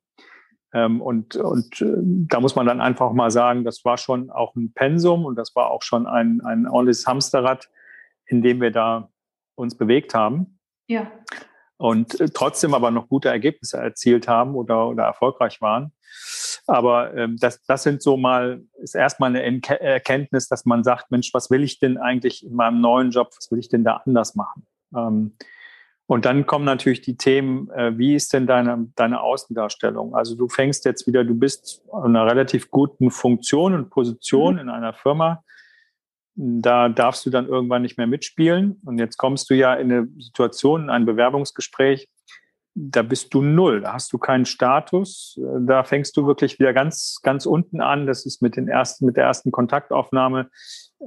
Ähm, 0.74 1.00
und 1.02 1.36
und 1.36 1.80
äh, 1.82 1.96
da 2.02 2.42
muss 2.42 2.56
man 2.56 2.66
dann 2.66 2.82
einfach 2.82 3.14
mal 3.14 3.32
sagen, 3.32 3.64
das 3.64 3.86
war 3.86 3.98
schon 3.98 4.32
auch 4.32 4.56
ein 4.56 4.74
Pensum 4.74 5.24
und 5.24 5.36
das 5.36 5.56
war 5.56 5.70
auch 5.70 5.84
schon 5.84 6.08
ein, 6.08 6.42
ein 6.42 6.68
ordentliches 6.68 7.06
Hamsterrad, 7.06 7.70
in 8.26 8.42
dem 8.42 8.60
wir 8.60 8.72
da 8.72 9.10
uns 9.56 9.78
bewegt 9.78 10.14
haben. 10.14 10.60
Ja. 10.88 11.12
Und 11.78 12.20
äh, 12.20 12.30
trotzdem 12.30 12.74
aber 12.74 12.92
noch 12.92 13.08
gute 13.08 13.30
Ergebnisse 13.30 13.78
erzielt 13.78 14.28
haben 14.28 14.56
oder, 14.56 14.88
oder 14.88 15.04
erfolgreich 15.04 15.62
waren. 15.62 15.92
Aber 16.66 17.16
ähm, 17.16 17.38
das, 17.40 17.64
das 17.66 17.84
sind 17.84 18.02
so 18.02 18.18
mal, 18.18 18.62
ist 18.82 18.96
erstmal 18.96 19.30
eine 19.30 19.44
Erkenntnis, 19.44 20.48
dass 20.48 20.66
man 20.66 20.84
sagt, 20.84 21.12
Mensch, 21.12 21.34
was 21.34 21.50
will 21.50 21.64
ich 21.64 21.80
denn 21.80 21.98
eigentlich 21.98 22.46
in 22.46 22.56
meinem 22.56 22.82
neuen 22.82 23.12
Job, 23.12 23.30
was 23.38 23.52
will 23.52 23.60
ich 23.60 23.70
denn 23.70 23.84
da 23.84 24.02
anders 24.06 24.36
machen? 24.36 24.66
Ähm, 24.96 25.34
und 26.08 26.24
dann 26.24 26.46
kommen 26.46 26.64
natürlich 26.64 27.02
die 27.02 27.18
Themen, 27.18 27.70
äh, 27.72 27.98
wie 27.98 28.16
ist 28.16 28.34
denn 28.34 28.48
deine, 28.48 28.88
deine 28.96 29.22
Außendarstellung? 29.22 30.16
Also 30.16 30.36
du 30.36 30.48
fängst 30.48 30.86
jetzt 30.86 31.06
wieder, 31.06 31.26
du 31.26 31.36
bist 31.36 31.84
in 31.92 32.16
einer 32.16 32.26
relativ 32.26 32.72
guten 32.72 33.12
Funktion 33.12 33.74
und 33.74 33.90
Position 33.90 34.56
mhm. 34.56 34.62
in 34.62 34.70
einer 34.70 34.94
Firma. 34.94 35.44
Da 36.40 36.90
darfst 36.90 37.26
du 37.26 37.30
dann 37.30 37.48
irgendwann 37.48 37.82
nicht 37.82 37.98
mehr 37.98 38.08
mitspielen. 38.08 38.80
Und 38.86 39.00
jetzt 39.00 39.18
kommst 39.18 39.50
du 39.50 39.56
ja 39.56 39.74
in 39.74 39.92
eine 39.92 40.08
Situation, 40.20 40.84
in 40.84 40.90
ein 40.90 41.06
Bewerbungsgespräch, 41.06 42.08
da 42.80 43.02
bist 43.02 43.34
du 43.34 43.42
null, 43.42 43.82
da 43.82 43.94
hast 43.94 44.14
du 44.14 44.20
keinen 44.20 44.46
Status, 44.46 45.40
da 45.62 45.84
fängst 45.84 46.16
du 46.16 46.28
wirklich 46.28 46.60
wieder 46.60 46.74
ganz, 46.74 47.20
ganz 47.24 47.48
unten 47.48 47.82
an. 47.82 48.06
Das 48.06 48.26
ist 48.28 48.44
mit 48.44 48.56
den 48.56 48.68
ersten, 48.68 49.08
mit 49.08 49.18
der 49.18 49.26
ersten 49.26 49.52
Kontaktaufnahme, 49.52 50.50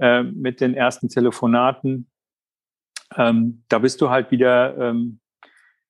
äh, 0.01 0.25
mit 0.25 0.61
den 0.61 0.75
ersten 0.75 1.09
Telefonaten 1.09 2.11
ähm, 3.17 3.65
da 3.69 3.79
bist 3.79 4.01
du 4.01 4.11
halt 4.11 4.31
wieder 4.31 4.77
ähm, 4.79 5.21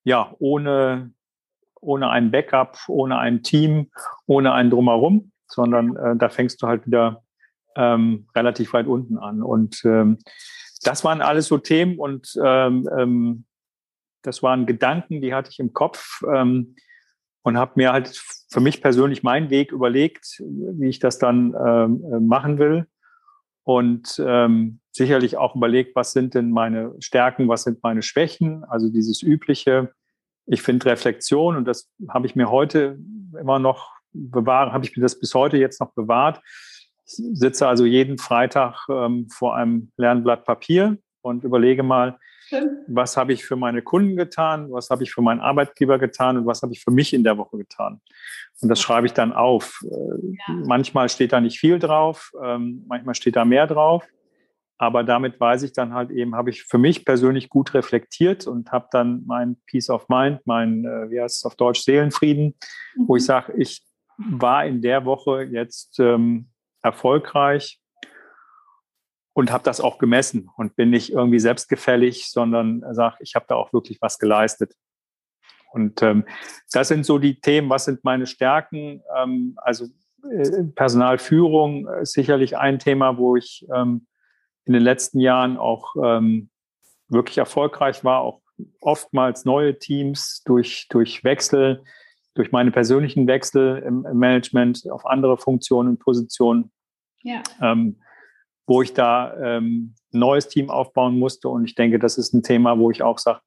ja 0.04 0.34
ohne 0.38 1.12
ohne 1.82 2.10
ein 2.10 2.30
Backup, 2.30 2.78
ohne 2.88 3.18
ein 3.18 3.42
Team, 3.42 3.90
ohne 4.26 4.52
ein 4.52 4.68
drumherum, 4.68 5.32
sondern 5.46 5.96
äh, 5.96 6.16
da 6.16 6.28
fängst 6.28 6.60
du 6.60 6.66
halt 6.66 6.86
wieder 6.86 7.22
ähm, 7.76 8.26
relativ 8.34 8.72
weit 8.72 8.86
unten 8.86 9.18
an. 9.18 9.42
Und 9.42 9.84
ähm, 9.84 10.18
das 10.82 11.04
waren 11.04 11.22
alles 11.22 11.46
so 11.46 11.58
Themen 11.58 11.98
und 11.98 12.38
ähm, 12.42 12.88
ähm, 12.96 13.44
das 14.22 14.42
waren 14.42 14.66
Gedanken, 14.66 15.20
die 15.20 15.34
hatte 15.34 15.50
ich 15.50 15.58
im 15.58 15.72
Kopf 15.72 16.22
ähm, 16.32 16.76
und 17.42 17.56
habe 17.56 17.72
mir 17.76 17.92
halt 17.92 18.20
für 18.50 18.60
mich 18.60 18.82
persönlich 18.82 19.22
meinen 19.22 19.50
Weg 19.50 19.72
überlegt, 19.72 20.40
wie 20.40 20.88
ich 20.88 20.98
das 20.98 21.18
dann 21.18 21.54
ähm, 21.54 22.04
äh, 22.04 22.20
machen 22.20 22.58
will 22.58 22.86
und 23.64 24.20
sicherlich 24.90 25.36
auch 25.36 25.54
überlegt, 25.54 25.94
was 25.94 26.10
sind 26.12 26.34
denn 26.34 26.50
meine 26.50 26.94
Stärken, 26.98 27.46
was 27.46 27.62
sind 27.62 27.80
meine 27.84 28.02
Schwächen, 28.02 28.64
also 28.64 28.88
dieses 28.88 29.22
übliche. 29.22 29.92
Ich 30.46 30.62
finde 30.62 30.86
Reflexion 30.86 31.56
und 31.56 31.66
das 31.66 31.88
habe 32.08 32.26
ich 32.26 32.34
mir 32.34 32.50
heute 32.50 32.98
immer 33.38 33.60
noch 33.60 33.92
bewahrt, 34.12 34.72
habe 34.72 34.84
ich 34.84 34.96
mir 34.96 35.02
das 35.02 35.20
bis 35.20 35.34
heute 35.34 35.56
jetzt 35.56 35.80
noch 35.80 35.92
bewahrt. 35.92 36.40
Ich 37.18 37.38
sitze 37.38 37.66
also 37.66 37.84
jeden 37.84 38.18
Freitag 38.18 38.86
ähm, 38.88 39.28
vor 39.30 39.56
einem 39.56 39.90
Lernblatt 39.96 40.44
Papier 40.44 40.98
und 41.22 41.44
überlege 41.44 41.82
mal, 41.82 42.18
was 42.88 43.16
habe 43.16 43.32
ich 43.32 43.44
für 43.44 43.56
meine 43.56 43.82
Kunden 43.82 44.16
getan, 44.16 44.70
was 44.72 44.90
habe 44.90 45.02
ich 45.02 45.12
für 45.12 45.22
meinen 45.22 45.40
Arbeitgeber 45.40 45.98
getan 45.98 46.36
und 46.36 46.46
was 46.46 46.62
habe 46.62 46.72
ich 46.72 46.82
für 46.82 46.90
mich 46.90 47.12
in 47.12 47.22
der 47.22 47.38
Woche 47.38 47.58
getan. 47.58 48.00
Und 48.60 48.68
das 48.68 48.80
schreibe 48.80 49.06
ich 49.06 49.12
dann 49.12 49.32
auf. 49.32 49.80
Äh, 49.84 49.88
ja. 49.88 50.54
Manchmal 50.66 51.08
steht 51.08 51.32
da 51.32 51.40
nicht 51.40 51.58
viel 51.58 51.78
drauf, 51.78 52.32
ähm, 52.42 52.84
manchmal 52.88 53.14
steht 53.14 53.36
da 53.36 53.44
mehr 53.44 53.66
drauf. 53.66 54.04
Aber 54.78 55.04
damit 55.04 55.38
weiß 55.38 55.62
ich 55.62 55.72
dann 55.72 55.92
halt 55.92 56.10
eben, 56.10 56.34
habe 56.34 56.50
ich 56.50 56.64
für 56.64 56.78
mich 56.78 57.04
persönlich 57.04 57.50
gut 57.50 57.74
reflektiert 57.74 58.46
und 58.46 58.72
habe 58.72 58.88
dann 58.90 59.24
mein 59.26 59.56
Peace 59.66 59.90
of 59.90 60.08
Mind, 60.08 60.40
mein, 60.46 60.86
äh, 60.86 61.10
wie 61.10 61.20
heißt 61.20 61.38
es 61.38 61.44
auf 61.44 61.54
Deutsch, 61.54 61.82
Seelenfrieden, 61.82 62.54
mhm. 62.96 63.04
wo 63.06 63.16
ich 63.16 63.22
mhm. 63.22 63.26
sage, 63.26 63.52
ich 63.56 63.84
war 64.16 64.64
in 64.66 64.82
der 64.82 65.04
Woche 65.04 65.44
jetzt 65.44 65.98
ähm, 66.00 66.49
erfolgreich 66.82 67.80
und 69.32 69.50
habe 69.52 69.64
das 69.64 69.80
auch 69.80 69.98
gemessen 69.98 70.50
und 70.56 70.76
bin 70.76 70.90
nicht 70.90 71.12
irgendwie 71.12 71.38
selbstgefällig, 71.38 72.30
sondern 72.30 72.82
sage, 72.94 73.16
ich 73.20 73.34
habe 73.34 73.46
da 73.48 73.54
auch 73.54 73.72
wirklich 73.72 74.00
was 74.00 74.18
geleistet. 74.18 74.74
Und 75.72 76.02
ähm, 76.02 76.24
das 76.72 76.88
sind 76.88 77.06
so 77.06 77.18
die 77.18 77.40
Themen, 77.40 77.70
was 77.70 77.84
sind 77.84 78.02
meine 78.04 78.26
Stärken? 78.26 79.02
Ähm, 79.16 79.54
also 79.56 79.86
äh, 80.30 80.64
Personalführung 80.74 81.88
ist 82.00 82.12
sicherlich 82.12 82.56
ein 82.56 82.78
Thema, 82.78 83.18
wo 83.18 83.36
ich 83.36 83.66
ähm, 83.74 84.06
in 84.64 84.72
den 84.72 84.82
letzten 84.82 85.20
Jahren 85.20 85.56
auch 85.56 85.94
ähm, 86.02 86.50
wirklich 87.08 87.38
erfolgreich 87.38 88.04
war, 88.04 88.20
auch 88.20 88.42
oftmals 88.80 89.44
neue 89.44 89.78
Teams 89.78 90.42
durch, 90.44 90.86
durch 90.90 91.24
Wechsel, 91.24 91.82
durch 92.34 92.52
meine 92.52 92.70
persönlichen 92.70 93.26
Wechsel 93.26 93.78
im, 93.78 94.06
im 94.06 94.18
Management 94.18 94.90
auf 94.90 95.06
andere 95.06 95.36
Funktionen 95.36 95.90
und 95.90 95.98
Positionen, 95.98 96.70
ja. 97.22 97.42
ähm, 97.60 98.00
wo 98.66 98.82
ich 98.82 98.94
da 98.94 99.36
ähm, 99.36 99.94
ein 100.12 100.18
neues 100.18 100.48
Team 100.48 100.70
aufbauen 100.70 101.18
musste. 101.18 101.48
Und 101.48 101.64
ich 101.64 101.74
denke, 101.74 101.98
das 101.98 102.18
ist 102.18 102.32
ein 102.32 102.42
Thema, 102.42 102.78
wo 102.78 102.90
ich 102.90 103.02
auch 103.02 103.18
sage, 103.18 103.40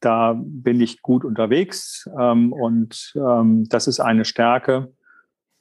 da 0.00 0.34
bin 0.38 0.80
ich 0.80 1.02
gut 1.02 1.24
unterwegs 1.24 2.08
ähm, 2.18 2.52
und 2.52 3.14
ähm, 3.16 3.66
das 3.68 3.86
ist 3.86 4.00
eine 4.00 4.24
Stärke. 4.24 4.92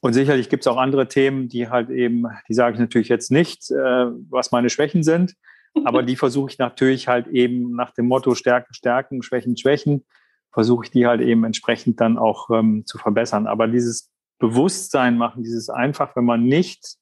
Und 0.01 0.13
sicherlich 0.13 0.49
gibt 0.49 0.63
es 0.63 0.67
auch 0.67 0.75
andere 0.75 1.07
Themen, 1.07 1.47
die 1.47 1.69
halt 1.69 1.89
eben, 1.89 2.25
die 2.49 2.53
sage 2.53 2.73
ich 2.73 2.79
natürlich 2.79 3.07
jetzt 3.07 3.31
nicht, 3.31 3.71
äh, 3.71 4.07
was 4.29 4.51
meine 4.51 4.69
Schwächen 4.69 5.01
sind, 5.03 5.35
aber 5.85 6.03
die 6.03 6.17
versuche 6.17 6.51
ich 6.51 6.57
natürlich 6.57 7.07
halt 7.07 7.27
eben 7.27 7.71
nach 7.75 7.91
dem 7.91 8.07
Motto 8.07 8.35
Stärken, 8.35 8.73
Stärken, 8.73 9.23
Schwächen, 9.23 9.55
Schwächen, 9.55 10.05
versuche 10.53 10.85
ich 10.85 10.91
die 10.91 11.07
halt 11.07 11.21
eben 11.21 11.43
entsprechend 11.43 11.99
dann 11.99 12.17
auch 12.17 12.49
ähm, 12.51 12.85
zu 12.85 12.97
verbessern. 12.97 13.47
Aber 13.47 13.67
dieses 13.67 14.11
Bewusstsein 14.39 15.17
machen, 15.17 15.43
dieses 15.43 15.69
einfach, 15.69 16.15
wenn 16.15 16.25
man 16.25 16.43
nicht 16.43 16.97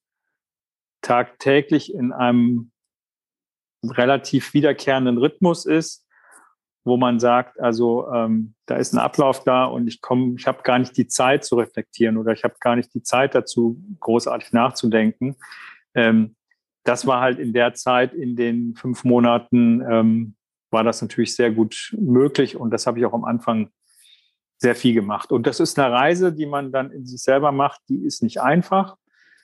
tagtäglich 1.01 1.93
in 1.93 2.13
einem 2.13 2.71
relativ 3.83 4.53
wiederkehrenden 4.53 5.17
Rhythmus 5.17 5.65
ist, 5.65 6.07
wo 6.83 6.97
man 6.97 7.19
sagt, 7.19 7.59
also 7.59 8.11
ähm, 8.11 8.55
da 8.65 8.75
ist 8.75 8.93
ein 8.93 8.99
Ablauf 8.99 9.43
da 9.43 9.65
und 9.65 9.87
ich 9.87 10.01
komme, 10.01 10.35
ich 10.37 10.47
habe 10.47 10.63
gar 10.63 10.79
nicht 10.79 10.97
die 10.97 11.07
Zeit 11.07 11.45
zu 11.45 11.55
reflektieren 11.55 12.17
oder 12.17 12.31
ich 12.31 12.43
habe 12.43 12.55
gar 12.59 12.75
nicht 12.75 12.93
die 12.93 13.03
Zeit 13.03 13.35
dazu, 13.35 13.81
großartig 13.99 14.51
nachzudenken. 14.51 15.35
Ähm, 15.93 16.35
das 16.83 17.05
war 17.05 17.21
halt 17.21 17.37
in 17.37 17.53
der 17.53 17.75
Zeit, 17.75 18.13
in 18.13 18.35
den 18.35 18.75
fünf 18.75 19.03
Monaten, 19.03 19.81
ähm, 19.87 20.35
war 20.71 20.83
das 20.83 21.01
natürlich 21.01 21.35
sehr 21.35 21.51
gut 21.51 21.93
möglich 21.97 22.55
und 22.55 22.71
das 22.71 22.87
habe 22.87 22.99
ich 22.99 23.05
auch 23.05 23.13
am 23.13 23.25
Anfang 23.25 23.69
sehr 24.57 24.75
viel 24.75 24.93
gemacht. 24.93 25.31
Und 25.31 25.47
das 25.47 25.59
ist 25.59 25.77
eine 25.77 25.91
Reise, 25.91 26.33
die 26.33 26.45
man 26.45 26.71
dann 26.71 26.91
in 26.91 27.05
sich 27.05 27.21
selber 27.21 27.51
macht, 27.51 27.81
die 27.89 28.03
ist 28.03 28.21
nicht 28.23 28.41
einfach, 28.41 28.95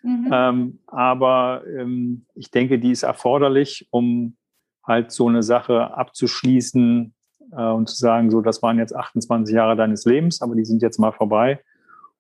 mhm. 0.04 0.30
ähm, 0.32 0.80
aber 0.88 1.64
ähm, 1.68 2.26
ich 2.36 2.52
denke, 2.52 2.80
die 2.80 2.92
ist 2.92 3.04
erforderlich, 3.04 3.88
um 3.92 4.38
halt 4.84 5.12
so 5.12 5.28
eine 5.28 5.44
Sache 5.44 5.94
abzuschließen, 5.96 7.14
äh, 7.52 7.72
und 7.72 7.90
zu 7.90 7.96
sagen, 7.96 8.32
so, 8.32 8.42
das 8.42 8.62
waren 8.62 8.78
jetzt 8.78 8.96
28 8.96 9.54
Jahre 9.54 9.76
deines 9.76 10.06
Lebens, 10.06 10.42
aber 10.42 10.56
die 10.56 10.66
sind 10.66 10.82
jetzt 10.82 11.00
mal 11.00 11.12
vorbei. 11.12 11.62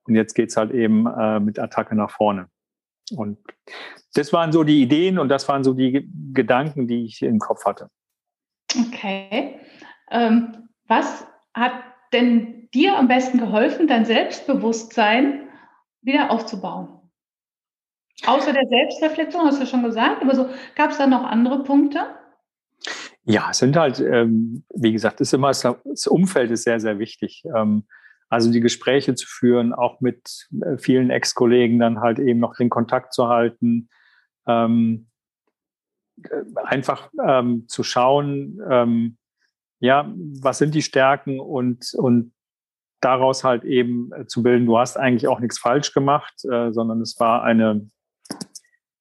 Und 0.04 0.16
jetzt 0.16 0.34
geht's 0.36 0.56
halt 0.56 0.72
eben 0.72 1.06
äh, 1.06 1.40
mit 1.40 1.60
Attacke 1.60 1.96
nach 1.96 2.12
vorne. 2.12 2.48
Und 3.16 3.38
das 4.14 4.32
waren 4.34 4.52
so 4.52 4.64
die 4.64 4.82
Ideen 4.82 5.20
und 5.20 5.30
das 5.30 5.48
waren 5.48 5.64
so 5.64 5.74
die 5.74 6.10
Gedanken, 6.34 6.88
die 6.88 7.06
ich 7.06 7.22
im 7.22 7.40
Kopf 7.40 7.66
hatte. 7.66 7.90
Okay. 8.76 9.60
Ähm, 10.12 10.70
was 10.88 11.26
hat 11.54 11.74
denn 12.14 12.70
dir 12.74 12.98
am 12.98 13.08
besten 13.08 13.38
geholfen, 13.38 13.88
dein 13.88 14.06
Selbstbewusstsein 14.06 15.50
wieder 16.02 16.32
aufzubauen? 16.32 16.98
Außer 18.26 18.52
der 18.52 18.68
Selbstreflexion, 18.68 19.46
hast 19.46 19.62
du 19.62 19.66
schon 19.66 19.84
gesagt, 19.84 20.24
aber 20.24 20.36
so 20.36 20.50
gab 20.76 20.92
es 20.92 20.98
da 20.98 21.06
noch 21.06 21.24
andere 21.24 21.64
Punkte? 21.64 22.00
Ja, 23.26 23.50
es 23.52 23.60
sind 23.60 23.76
halt, 23.76 24.00
ähm, 24.00 24.64
wie 24.74 24.92
gesagt, 24.92 25.22
ist 25.22 25.34
immer 25.34 25.50
das 25.50 26.08
Umfeld 26.08 26.50
ist 26.50 26.64
sehr, 26.64 26.80
sehr 26.80 26.98
wichtig. 26.98 27.44
Ähm, 27.56 27.84
also 28.30 28.52
die 28.52 28.60
Gespräche 28.60 29.16
zu 29.16 29.28
führen, 29.28 29.74
auch 29.74 30.02
mit 30.02 30.48
äh, 30.62 30.78
vielen 30.78 31.10
Ex-Kollegen 31.10 31.80
dann 31.80 32.00
halt 32.00 32.20
eben 32.20 32.40
noch 32.40 32.56
den 32.56 32.70
Kontakt 32.70 33.14
zu 33.14 33.28
halten, 33.28 33.90
ähm, 34.48 35.08
äh, 35.16 35.17
einfach 36.56 37.10
ähm, 37.26 37.66
zu 37.68 37.84
schauen, 37.84 38.60
ähm, 38.70 39.18
ja, 39.80 40.12
was 40.42 40.58
sind 40.58 40.74
die 40.74 40.82
Stärken 40.82 41.40
und, 41.40 41.94
und 41.96 42.34
daraus 43.02 43.44
halt 43.44 43.64
eben 43.64 44.12
äh, 44.14 44.26
zu 44.26 44.42
bilden, 44.42 44.66
du 44.66 44.78
hast 44.78 44.98
eigentlich 44.98 45.28
auch 45.28 45.40
nichts 45.40 45.60
falsch 45.60 45.94
gemacht, 45.94 46.34
äh, 46.46 46.72
sondern 46.72 47.02
es 47.02 47.20
war 47.20 47.44
eine 47.44 47.88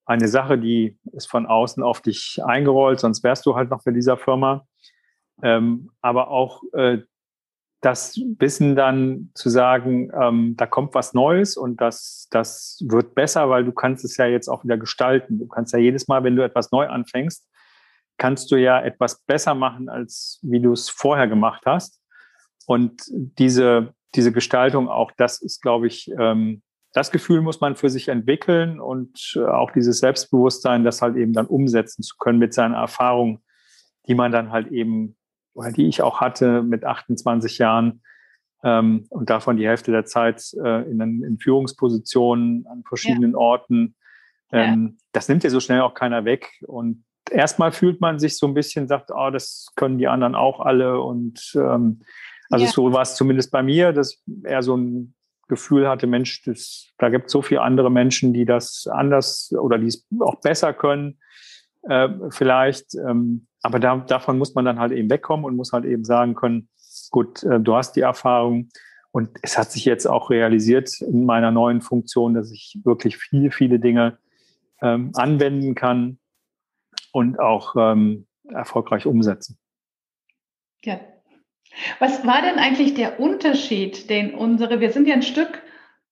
eine 0.07 0.29
Sache, 0.29 0.57
die 0.57 0.97
ist 1.13 1.27
von 1.29 1.47
außen 1.47 1.83
auf 1.83 2.01
dich 2.01 2.41
eingerollt, 2.45 3.01
sonst 3.01 3.25
wärst 3.25 3.45
du 3.45 3.57
halt 3.57 3.71
noch 3.71 3.83
bei 3.85 3.91
dieser 3.91 4.17
Firma. 4.17 4.67
Ähm, 5.43 5.91
aber 6.01 6.29
auch 6.29 6.63
äh, 6.73 6.99
das 7.81 8.17
Wissen 8.39 8.75
dann 8.75 9.31
zu 9.35 9.51
sagen, 9.51 10.11
ähm, 10.19 10.55
da 10.57 10.67
kommt 10.67 10.95
was 10.95 11.15
Neues 11.15 11.57
und 11.57 11.81
das, 11.81 12.29
das 12.31 12.83
wird 12.87 13.15
besser, 13.15 13.51
weil 13.51 13.65
du 13.65 13.73
kannst 13.73 14.05
es 14.05 14.17
ja 14.17 14.27
jetzt 14.27 14.49
auch 14.49 14.65
wieder 14.65 14.79
gestalten. 14.79 15.39
Du 15.39 15.47
kannst 15.47 15.73
ja 15.73 15.79
jedes 15.79 16.09
Mal, 16.09 16.25
wenn 16.25 16.37
du 16.37 16.43
etwas 16.43 16.73
neu 16.73 16.89
anfängst, 16.89 17.47
kannst 18.19 18.51
du 18.51 18.57
ja 18.57 18.81
etwas 18.81 19.21
besser 19.23 19.55
machen, 19.55 19.89
als 19.89 20.41
wie 20.43 20.61
du 20.61 20.73
es 20.73 20.89
vorher 20.89 21.29
gemacht 21.29 21.63
hast. 21.67 22.01
Und 22.67 23.03
diese, 23.09 23.95
diese 24.15 24.33
Gestaltung 24.33 24.89
auch, 24.89 25.13
das 25.17 25.41
ist, 25.41 25.63
glaube 25.63 25.87
ich, 25.87 26.11
ähm, 26.19 26.63
das 26.93 27.11
Gefühl 27.11 27.43
muss 27.43 27.61
man 27.61 27.77
für 27.77 27.91
sich 27.91 28.09
entwickeln 28.09 28.81
und 28.81 29.35
äh, 29.37 29.45
auch 29.45 29.71
dieses 29.71 29.99
Selbstbewusstsein, 29.99 30.83
das 30.83 31.03
halt 31.03 31.17
eben 31.17 31.35
dann 31.35 31.47
umsetzen 31.47 32.03
zu 32.03 32.17
können 32.17 32.39
mit 32.39 32.55
seiner 32.55 32.79
Erfahrung, 32.79 33.43
die 34.09 34.15
man 34.15 34.33
dann 34.33 34.51
halt 34.51 34.69
eben, 34.69 35.15
die 35.77 35.89
ich 35.89 36.03
auch 36.03 36.21
hatte 36.21 36.63
mit 36.63 36.85
28 36.85 37.59
Jahren 37.59 38.03
ähm, 38.63 39.07
und 39.11 39.31
davon 39.31 39.57
die 39.57 39.67
Hälfte 39.67 39.93
der 39.93 40.05
Zeit 40.05 40.43
äh, 40.63 40.83
in, 40.91 41.01
in, 41.01 41.39
Führungspositionen 41.39 42.67
an 42.67 42.83
verschiedenen 42.87 43.33
ja. 43.33 43.39
Orten. 43.39 43.95
Ähm, 44.53 44.97
ja. 44.99 45.05
Das 45.13 45.29
nimmt 45.29 45.45
ja 45.45 45.51
so 45.51 45.61
schnell 45.61 45.81
auch 45.81 45.95
keiner 45.95 46.25
weg. 46.25 46.51
Und 46.67 47.05
erstmal 47.31 47.73
fühlt 47.73 48.01
man 48.01 48.19
sich 48.19 48.37
so 48.37 48.47
ein 48.47 48.55
bisschen, 48.55 48.89
sagt, 48.89 49.11
oh, 49.15 49.31
das 49.31 49.69
können 49.77 49.99
die 49.99 50.09
anderen 50.09 50.35
auch 50.35 50.61
alle. 50.61 51.01
Und 51.01 51.53
ähm, 51.55 52.01
also 52.51 52.65
ja. 52.65 52.71
so 52.71 52.93
war 52.93 53.03
es 53.03 53.17
zumindest 53.17 53.51
bei 53.51 53.63
mir, 53.63 53.93
dass 53.93 54.23
eher 54.45 54.63
so 54.63 54.77
ein 54.77 55.15
Gefühl 55.49 55.89
hatte, 55.89 56.07
Mensch, 56.07 56.43
das, 56.43 56.89
da 56.99 57.09
gibt 57.09 57.27
es 57.27 57.33
so 57.33 57.43
viele 57.43 57.63
andere 57.63 57.91
Menschen, 57.91 58.33
die 58.33 58.45
das 58.45 58.89
anders 58.91 59.53
oder 59.57 59.79
die 59.79 59.87
es 59.87 60.07
auch 60.19 60.41
besser 60.41 60.73
können, 60.73 61.19
äh, 61.83 62.09
vielleicht. 62.31 62.95
Ähm, 62.95 63.46
aber 63.63 63.81
da, 63.81 63.97
davon 63.97 64.39
muss 64.39 64.55
man 64.55 64.65
dann 64.65 64.79
halt 64.79 64.93
eben 64.93 65.11
wegkommen 65.11 65.45
und 65.45 65.57
muss 65.57 65.73
halt 65.73 65.85
eben 65.85 66.05
sagen 66.05 66.35
können, 66.35 66.69
gut, 67.11 67.43
äh, 67.43 67.61
du 67.61 67.75
hast 67.75 67.93
die 67.97 68.01
Erfahrung. 68.01 68.69
Und 69.13 69.31
es 69.43 69.57
hat 69.57 69.73
sich 69.73 69.87
jetzt 69.87 70.07
auch 70.07 70.29
realisiert 70.29 71.01
in 71.01 71.25
meiner 71.25 71.51
neuen 71.51 71.81
Funktion, 71.81 72.35
dass 72.35 72.53
ich 72.53 72.79
wirklich 72.85 73.17
viele, 73.17 73.51
viele 73.51 73.79
Dinge 73.81 74.19
ähm, 74.83 75.11
anwenden 75.15 75.75
kann 75.75 76.19
und 77.13 77.41
auch 77.41 77.75
ähm, 77.79 78.27
erfolgreich 78.51 79.07
umsetzen. 79.07 79.59
Ja, 80.85 81.01
was 81.99 82.27
war 82.27 82.43
denn 82.43 82.59
eigentlich 82.59 82.95
der 82.95 83.21
Unterschied, 83.21 84.09
den 84.11 84.35
unsere, 84.35 84.81
wir 84.81 84.93
sind 84.93 85.09
ja 85.09 85.15
ein 85.15 85.23
Stück 85.23 85.63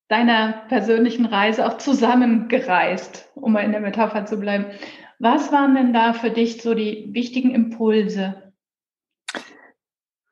deiner 0.08 0.64
persönlichen 0.68 1.26
Reise 1.26 1.66
auch 1.66 1.78
zusammengereist, 1.78 3.30
um 3.34 3.52
mal 3.52 3.64
in 3.64 3.72
der 3.72 3.80
Metapher 3.80 4.26
zu 4.26 4.38
bleiben. 4.38 4.66
Was 5.24 5.50
waren 5.52 5.74
denn 5.74 5.94
da 5.94 6.12
für 6.12 6.28
dich 6.28 6.60
so 6.60 6.74
die 6.74 7.08
wichtigen 7.14 7.54
Impulse? 7.54 8.52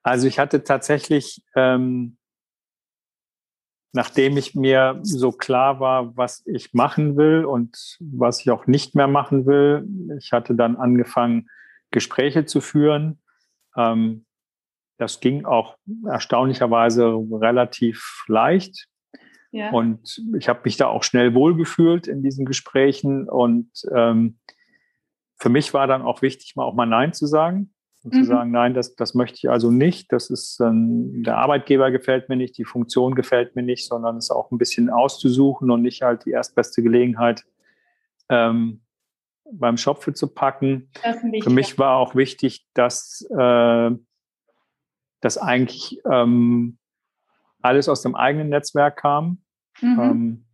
Also 0.02 0.28
ich 0.28 0.38
hatte 0.38 0.64
tatsächlich, 0.64 1.42
ähm, 1.56 2.18
nachdem 3.94 4.36
ich 4.36 4.54
mir 4.54 5.00
so 5.00 5.32
klar 5.32 5.80
war, 5.80 6.14
was 6.18 6.44
ich 6.44 6.74
machen 6.74 7.16
will 7.16 7.46
und 7.46 7.96
was 8.00 8.42
ich 8.42 8.50
auch 8.50 8.66
nicht 8.66 8.94
mehr 8.94 9.08
machen 9.08 9.46
will, 9.46 9.88
ich 10.18 10.32
hatte 10.32 10.54
dann 10.54 10.76
angefangen, 10.76 11.48
Gespräche 11.90 12.44
zu 12.44 12.60
führen. 12.60 13.22
Ähm, 13.74 14.26
das 14.98 15.20
ging 15.20 15.46
auch 15.46 15.78
erstaunlicherweise 16.06 17.14
relativ 17.30 18.24
leicht. 18.26 18.88
Ja. 19.52 19.70
Und 19.70 20.22
ich 20.36 20.50
habe 20.50 20.60
mich 20.64 20.76
da 20.76 20.88
auch 20.88 21.02
schnell 21.02 21.32
wohlgefühlt 21.32 22.08
in 22.08 22.22
diesen 22.22 22.44
Gesprächen. 22.44 23.26
Und 23.26 23.70
ähm, 23.94 24.38
für 25.42 25.48
mich 25.48 25.74
war 25.74 25.88
dann 25.88 26.02
auch 26.02 26.22
wichtig, 26.22 26.54
mal 26.54 26.64
auch 26.64 26.74
mal 26.74 26.86
Nein 26.86 27.12
zu 27.12 27.26
sagen. 27.26 27.74
Und 28.04 28.14
mhm. 28.14 28.18
zu 28.18 28.24
sagen, 28.26 28.50
nein, 28.52 28.74
das, 28.74 28.94
das 28.94 29.14
möchte 29.14 29.38
ich 29.38 29.50
also 29.50 29.70
nicht. 29.70 30.12
Das 30.12 30.30
ist 30.30 30.60
ähm, 30.60 31.22
der 31.24 31.38
Arbeitgeber 31.38 31.90
gefällt 31.90 32.28
mir 32.28 32.36
nicht, 32.36 32.56
die 32.58 32.64
Funktion 32.64 33.14
gefällt 33.14 33.56
mir 33.56 33.62
nicht, 33.62 33.86
sondern 33.86 34.16
es 34.16 34.30
auch 34.30 34.50
ein 34.50 34.58
bisschen 34.58 34.88
auszusuchen 34.88 35.70
und 35.70 35.82
nicht 35.82 36.02
halt 36.02 36.24
die 36.24 36.30
erstbeste 36.30 36.82
Gelegenheit 36.82 37.44
ähm, 38.28 38.82
beim 39.52 39.76
Schopfe 39.76 40.14
zu 40.14 40.28
packen. 40.28 40.90
Für 41.42 41.50
mich 41.50 41.78
war 41.78 41.96
auch 41.96 42.14
wichtig, 42.14 42.66
dass 42.74 43.26
äh, 43.36 43.90
dass 45.20 45.38
eigentlich 45.38 46.00
ähm, 46.10 46.78
alles 47.62 47.88
aus 47.88 48.02
dem 48.02 48.14
eigenen 48.14 48.48
Netzwerk 48.48 48.96
kam. 48.96 49.42
Mhm. 49.80 50.00
Ähm, 50.00 50.44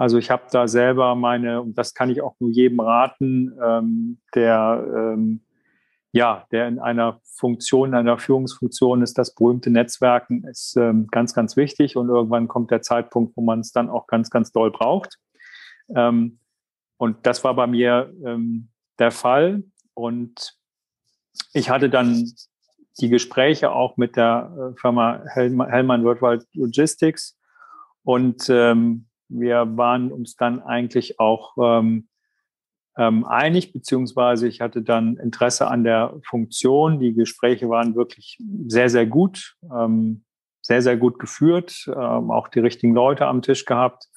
also 0.00 0.16
ich 0.16 0.30
habe 0.30 0.44
da 0.50 0.66
selber 0.66 1.14
meine, 1.14 1.60
und 1.60 1.76
das 1.76 1.92
kann 1.92 2.08
ich 2.08 2.22
auch 2.22 2.34
nur 2.40 2.48
jedem 2.48 2.80
raten, 2.80 3.52
ähm, 3.62 4.18
der 4.34 4.82
ähm, 4.96 5.42
ja, 6.10 6.46
der 6.50 6.68
in 6.68 6.78
einer 6.78 7.20
Funktion, 7.22 7.90
in 7.90 7.94
einer 7.94 8.16
Führungsfunktion 8.16 9.02
ist, 9.02 9.18
das 9.18 9.34
berühmte 9.34 9.68
Netzwerken 9.68 10.44
ist 10.44 10.74
ähm, 10.78 11.06
ganz, 11.10 11.34
ganz 11.34 11.54
wichtig 11.54 11.98
und 11.98 12.08
irgendwann 12.08 12.48
kommt 12.48 12.70
der 12.70 12.80
Zeitpunkt, 12.80 13.36
wo 13.36 13.42
man 13.42 13.60
es 13.60 13.72
dann 13.72 13.90
auch 13.90 14.06
ganz, 14.06 14.30
ganz 14.30 14.52
doll 14.52 14.70
braucht. 14.70 15.18
Ähm, 15.94 16.38
und 16.96 17.18
das 17.26 17.44
war 17.44 17.54
bei 17.54 17.66
mir 17.66 18.10
ähm, 18.24 18.70
der 18.98 19.10
Fall. 19.10 19.64
Und 19.92 20.56
ich 21.52 21.68
hatte 21.68 21.90
dann 21.90 22.24
die 23.02 23.10
Gespräche 23.10 23.70
auch 23.70 23.98
mit 23.98 24.16
der 24.16 24.50
äh, 24.56 24.80
Firma 24.80 25.22
Hellmann 25.34 26.04
Worldwide 26.04 26.46
Logistics 26.54 27.38
und 28.02 28.48
ähm, 28.48 29.09
wir 29.30 29.76
waren 29.76 30.12
uns 30.12 30.36
dann 30.36 30.60
eigentlich 30.60 31.18
auch 31.18 31.56
ähm, 31.58 32.08
ähm, 32.96 33.24
einig, 33.24 33.72
beziehungsweise 33.72 34.48
ich 34.48 34.60
hatte 34.60 34.82
dann 34.82 35.16
Interesse 35.16 35.68
an 35.68 35.84
der 35.84 36.14
Funktion. 36.24 36.98
Die 36.98 37.14
Gespräche 37.14 37.68
waren 37.68 37.94
wirklich 37.94 38.38
sehr, 38.66 38.90
sehr 38.90 39.06
gut, 39.06 39.56
ähm, 39.74 40.24
sehr, 40.60 40.82
sehr 40.82 40.96
gut 40.96 41.18
geführt, 41.18 41.86
ähm, 41.88 42.30
auch 42.30 42.48
die 42.48 42.60
richtigen 42.60 42.94
Leute 42.94 43.26
am 43.26 43.42
Tisch 43.42 43.64
gehabt. 43.64 44.08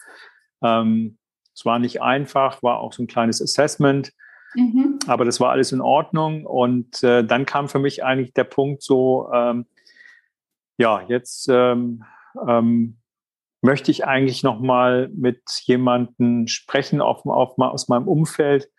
Ähm, 0.61 1.17
es 1.55 1.65
war 1.65 1.79
nicht 1.79 2.01
einfach, 2.01 2.63
war 2.63 2.79
auch 2.79 2.93
so 2.93 3.03
ein 3.03 3.07
kleines 3.07 3.41
Assessment. 3.41 4.11
Mhm. 4.55 4.99
Aber 5.07 5.25
das 5.25 5.39
war 5.39 5.51
alles 5.51 5.71
in 5.71 5.81
Ordnung. 5.81 6.45
Und 6.45 7.03
äh, 7.03 7.23
dann 7.23 7.45
kam 7.45 7.69
für 7.69 7.79
mich 7.79 8.03
eigentlich 8.03 8.33
der 8.33 8.43
Punkt 8.43 8.83
so, 8.83 9.29
ähm, 9.33 9.65
ja, 10.77 11.01
jetzt 11.07 11.47
ähm, 11.49 12.03
ähm, 12.47 12.97
möchte 13.63 13.91
ich 13.91 14.05
eigentlich 14.05 14.43
noch 14.43 14.59
mal 14.59 15.09
mit 15.15 15.41
jemandem 15.63 16.47
sprechen 16.47 16.99
auf, 16.99 17.25
auf, 17.25 17.57
aus 17.57 17.87
meinem 17.87 18.09
Umfeld, 18.09 18.69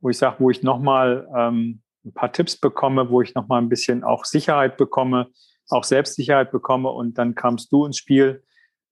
wo 0.00 0.10
ich 0.10 0.18
sage, 0.18 0.36
wo 0.38 0.50
ich 0.50 0.62
noch 0.62 0.78
mal 0.80 1.26
ähm, 1.34 1.80
ein 2.04 2.12
paar 2.12 2.30
Tipps 2.30 2.58
bekomme, 2.58 3.08
wo 3.08 3.22
ich 3.22 3.34
noch 3.34 3.48
mal 3.48 3.58
ein 3.58 3.70
bisschen 3.70 4.04
auch 4.04 4.26
Sicherheit 4.26 4.76
bekomme, 4.76 5.28
auch 5.70 5.84
Selbstsicherheit 5.84 6.52
bekomme. 6.52 6.90
Und 6.90 7.16
dann 7.16 7.34
kamst 7.34 7.72
du 7.72 7.86
ins 7.86 7.96
Spiel, 7.96 8.44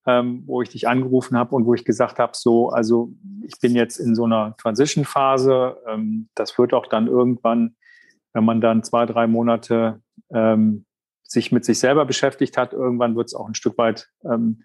ähm, 0.07 0.45
wo 0.47 0.63
ich 0.63 0.71
dich 0.71 0.89
angerufen 0.89 1.37
habe 1.37 1.55
und 1.55 1.67
wo 1.67 1.75
ich 1.75 1.85
gesagt 1.85 2.19
habe, 2.19 2.33
so, 2.35 2.71
also 2.71 3.13
ich 3.45 3.61
bin 3.61 3.75
jetzt 3.75 3.99
in 3.99 4.15
so 4.15 4.25
einer 4.25 4.57
Transition-Phase. 4.57 5.77
Ähm, 5.87 6.31
das 6.35 6.57
wird 6.57 6.73
auch 6.73 6.87
dann 6.87 7.09
irgendwann, 7.09 7.77
wenn 8.33 8.45
man 8.45 8.63
dann 8.63 8.83
zwei, 8.83 9.05
drei 9.05 9.27
Monate 9.27 10.01
ähm, 10.33 10.87
sich 11.25 11.53
mit 11.53 11.67
sich 11.67 11.79
selber 11.79 12.07
beschäftigt 12.07 12.57
hat, 12.57 12.73
irgendwann 12.73 13.17
wird 13.17 13.27
es 13.27 13.35
auch 13.35 13.47
ein 13.47 13.55
Stück 13.55 13.77
weit 13.77 14.09
ähm, 14.25 14.63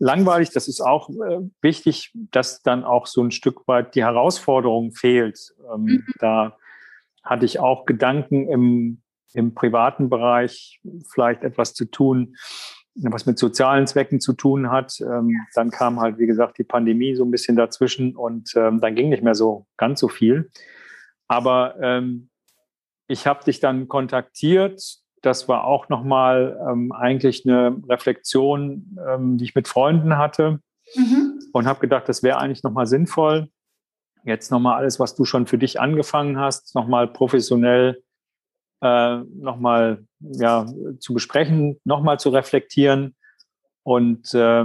langweilig. 0.00 0.50
Das 0.50 0.66
ist 0.66 0.80
auch 0.80 1.10
äh, 1.10 1.38
wichtig, 1.60 2.12
dass 2.14 2.62
dann 2.62 2.82
auch 2.82 3.06
so 3.06 3.22
ein 3.22 3.30
Stück 3.30 3.68
weit 3.68 3.94
die 3.94 4.02
Herausforderung 4.02 4.92
fehlt. 4.92 5.38
Ähm, 5.72 5.82
mhm. 5.82 6.04
Da 6.18 6.56
hatte 7.22 7.44
ich 7.44 7.60
auch 7.60 7.84
Gedanken 7.84 8.48
im, 8.48 9.02
im 9.34 9.54
privaten 9.54 10.08
Bereich 10.10 10.80
vielleicht 11.12 11.44
etwas 11.44 11.74
zu 11.74 11.84
tun, 11.84 12.34
was 12.94 13.26
mit 13.26 13.38
sozialen 13.38 13.86
Zwecken 13.86 14.20
zu 14.20 14.32
tun 14.32 14.70
hat. 14.70 14.98
Ähm, 15.00 15.38
dann 15.54 15.70
kam 15.70 16.00
halt, 16.00 16.18
wie 16.18 16.26
gesagt, 16.26 16.58
die 16.58 16.64
Pandemie 16.64 17.14
so 17.14 17.24
ein 17.24 17.30
bisschen 17.30 17.56
dazwischen 17.56 18.16
und 18.16 18.52
ähm, 18.56 18.80
dann 18.80 18.94
ging 18.94 19.10
nicht 19.10 19.22
mehr 19.22 19.34
so 19.34 19.66
ganz 19.76 20.00
so 20.00 20.08
viel. 20.08 20.50
Aber 21.28 21.76
ähm, 21.80 22.30
ich 23.06 23.26
habe 23.26 23.44
dich 23.44 23.60
dann 23.60 23.86
kontaktiert, 23.86 24.99
das 25.22 25.48
war 25.48 25.64
auch 25.64 25.88
nochmal 25.88 26.58
ähm, 26.68 26.92
eigentlich 26.92 27.46
eine 27.46 27.76
Reflexion, 27.88 28.96
ähm, 29.06 29.38
die 29.38 29.44
ich 29.44 29.54
mit 29.54 29.68
Freunden 29.68 30.16
hatte 30.16 30.60
mhm. 30.94 31.40
und 31.52 31.66
habe 31.66 31.80
gedacht, 31.80 32.08
das 32.08 32.22
wäre 32.22 32.38
eigentlich 32.38 32.62
nochmal 32.62 32.86
sinnvoll, 32.86 33.48
jetzt 34.24 34.50
nochmal 34.50 34.76
alles, 34.76 35.00
was 35.00 35.14
du 35.14 35.24
schon 35.24 35.46
für 35.46 35.58
dich 35.58 35.80
angefangen 35.80 36.38
hast, 36.38 36.74
nochmal 36.74 37.08
professionell 37.08 38.02
äh, 38.82 39.16
nochmal 39.18 40.06
ja, 40.20 40.66
zu 40.98 41.14
besprechen, 41.14 41.78
nochmal 41.84 42.18
zu 42.18 42.30
reflektieren. 42.30 43.14
Und 43.82 44.34
äh, 44.34 44.64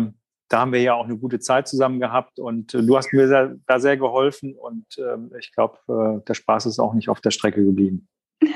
da 0.50 0.60
haben 0.60 0.74
wir 0.74 0.82
ja 0.82 0.94
auch 0.94 1.06
eine 1.06 1.18
gute 1.18 1.40
Zeit 1.40 1.68
zusammen 1.68 2.00
gehabt 2.00 2.40
und 2.40 2.74
äh, 2.74 2.84
du 2.84 2.98
hast 2.98 3.12
mir 3.14 3.28
sehr, 3.28 3.56
da 3.66 3.80
sehr 3.80 3.98
geholfen 3.98 4.56
und 4.56 4.86
äh, 4.98 5.38
ich 5.40 5.52
glaube, 5.54 5.78
äh, 5.88 6.24
der 6.26 6.34
Spaß 6.34 6.68
ist 6.68 6.80
auch 6.80 6.94
nicht 6.94 7.10
auf 7.10 7.22
der 7.22 7.32
Strecke 7.32 7.64
geblieben. 7.64 8.08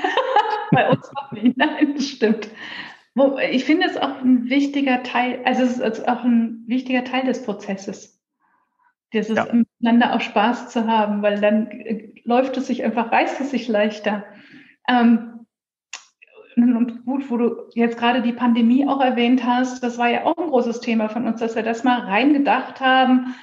Bei 0.70 0.88
uns 0.90 1.10
auch 1.16 1.32
nicht. 1.32 1.56
Nein, 1.56 1.94
das 1.94 2.06
stimmt. 2.06 2.48
Ich 3.50 3.64
finde 3.64 3.86
es 3.86 3.96
auch 3.96 4.22
ein 4.22 4.48
wichtiger 4.48 5.02
Teil, 5.02 5.40
also 5.44 5.62
es 5.62 5.78
ist 5.78 6.08
auch 6.08 6.24
ein 6.24 6.64
wichtiger 6.66 7.04
Teil 7.04 7.24
des 7.24 7.42
Prozesses. 7.42 8.20
Dieses 9.12 9.36
ja. 9.36 9.46
miteinander 9.52 10.14
auch 10.14 10.20
Spaß 10.20 10.70
zu 10.70 10.86
haben, 10.86 11.20
weil 11.20 11.40
dann 11.40 11.66
äh, 11.70 12.12
läuft 12.24 12.56
es 12.56 12.68
sich 12.68 12.84
einfach, 12.84 13.10
reißt 13.10 13.40
es 13.40 13.50
sich 13.50 13.66
leichter. 13.66 14.24
Ähm, 14.88 15.46
und 16.56 17.04
gut, 17.04 17.30
wo 17.30 17.36
du 17.36 17.56
jetzt 17.74 17.98
gerade 17.98 18.22
die 18.22 18.32
Pandemie 18.32 18.86
auch 18.86 19.00
erwähnt 19.00 19.44
hast, 19.44 19.82
das 19.82 19.98
war 19.98 20.08
ja 20.08 20.24
auch 20.24 20.36
ein 20.36 20.48
großes 20.48 20.80
Thema 20.80 21.08
von 21.08 21.26
uns, 21.26 21.40
dass 21.40 21.56
wir 21.56 21.62
das 21.62 21.84
mal 21.84 22.00
reingedacht 22.00 22.80
haben. 22.80 23.34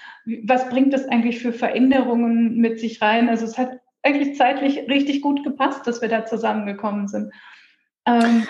Was 0.43 0.69
bringt 0.69 0.93
das 0.93 1.07
eigentlich 1.07 1.39
für 1.39 1.53
Veränderungen 1.53 2.57
mit 2.57 2.79
sich 2.79 3.01
rein? 3.01 3.29
Also 3.29 3.45
es 3.45 3.57
hat 3.57 3.79
eigentlich 4.07 4.37
zeitlich 4.37 4.87
richtig 4.89 5.21
gut 5.21 5.43
gepasst, 5.43 5.85
dass 5.85 6.01
wir 6.01 6.09
da 6.09 6.25
zusammengekommen 6.25 7.07
sind. 7.07 7.33
Ähm, 8.05 8.47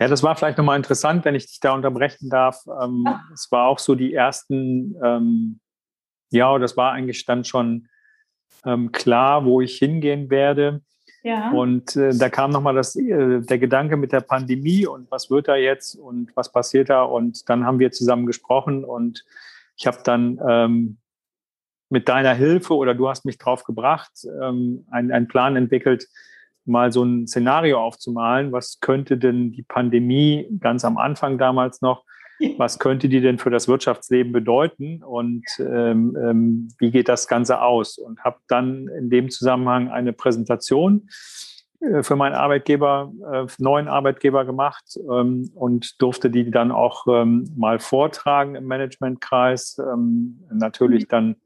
ja, 0.00 0.08
das 0.08 0.22
war 0.22 0.34
vielleicht 0.34 0.58
nochmal 0.58 0.76
interessant, 0.76 1.24
wenn 1.24 1.34
ich 1.34 1.46
dich 1.46 1.60
da 1.60 1.72
unterbrechen 1.72 2.30
darf. 2.30 2.64
Ähm, 2.66 3.04
ah. 3.06 3.20
es 3.32 3.50
war 3.52 3.68
auch 3.68 3.78
so 3.78 3.94
die 3.94 4.14
ersten, 4.14 4.96
ähm, 5.04 5.60
ja, 6.30 6.58
das 6.58 6.76
war 6.76 6.92
eigentlich 6.92 7.24
dann 7.26 7.44
schon 7.44 7.88
ähm, 8.64 8.92
klar, 8.92 9.44
wo 9.44 9.60
ich 9.60 9.78
hingehen 9.78 10.30
werde. 10.30 10.80
Ja. 11.22 11.50
Und 11.52 11.96
äh, 11.96 12.16
da 12.16 12.28
kam 12.28 12.50
nochmal 12.50 12.74
das, 12.74 12.96
äh, 12.96 13.40
der 13.40 13.58
Gedanke 13.58 13.96
mit 13.96 14.12
der 14.12 14.20
Pandemie 14.20 14.86
und 14.86 15.10
was 15.10 15.30
wird 15.30 15.48
da 15.48 15.56
jetzt 15.56 15.94
und 15.94 16.34
was 16.34 16.50
passiert 16.50 16.90
da. 16.90 17.02
Und 17.02 17.48
dann 17.48 17.64
haben 17.64 17.78
wir 17.78 17.92
zusammen 17.92 18.26
gesprochen 18.26 18.84
und 18.84 19.24
ich 19.76 19.86
habe 19.86 19.98
dann 20.04 20.40
ähm, 20.46 20.98
mit 21.90 22.08
deiner 22.08 22.34
Hilfe 22.34 22.74
oder 22.74 22.94
du 22.94 23.08
hast 23.08 23.24
mich 23.24 23.38
drauf 23.38 23.64
gebracht, 23.64 24.12
ähm, 24.42 24.86
einen, 24.90 25.28
Plan 25.28 25.56
entwickelt, 25.56 26.06
mal 26.64 26.92
so 26.92 27.04
ein 27.04 27.26
Szenario 27.26 27.80
aufzumalen. 27.80 28.52
Was 28.52 28.80
könnte 28.80 29.18
denn 29.18 29.52
die 29.52 29.62
Pandemie 29.62 30.48
ganz 30.60 30.84
am 30.84 30.96
Anfang 30.96 31.38
damals 31.38 31.82
noch, 31.82 32.04
was 32.56 32.78
könnte 32.78 33.08
die 33.08 33.20
denn 33.20 33.38
für 33.38 33.50
das 33.50 33.68
Wirtschaftsleben 33.68 34.32
bedeuten 34.32 35.02
und 35.02 35.44
ähm, 35.58 36.16
ähm, 36.20 36.68
wie 36.78 36.90
geht 36.90 37.08
das 37.08 37.28
Ganze 37.28 37.60
aus? 37.60 37.98
Und 37.98 38.24
habe 38.24 38.38
dann 38.48 38.88
in 38.88 39.10
dem 39.10 39.30
Zusammenhang 39.30 39.88
eine 39.90 40.12
Präsentation 40.12 41.08
äh, 41.80 42.02
für 42.02 42.16
meinen 42.16 42.34
Arbeitgeber, 42.34 43.12
äh, 43.32 43.46
neuen 43.58 43.88
Arbeitgeber 43.88 44.44
gemacht 44.44 44.98
ähm, 45.10 45.50
und 45.54 46.00
durfte 46.00 46.30
die 46.30 46.50
dann 46.50 46.72
auch 46.72 47.06
ähm, 47.08 47.52
mal 47.56 47.78
vortragen 47.78 48.54
im 48.54 48.64
Managementkreis. 48.64 49.78
Ähm, 49.78 50.40
natürlich 50.50 51.04
mhm. 51.04 51.08
dann 51.08 51.36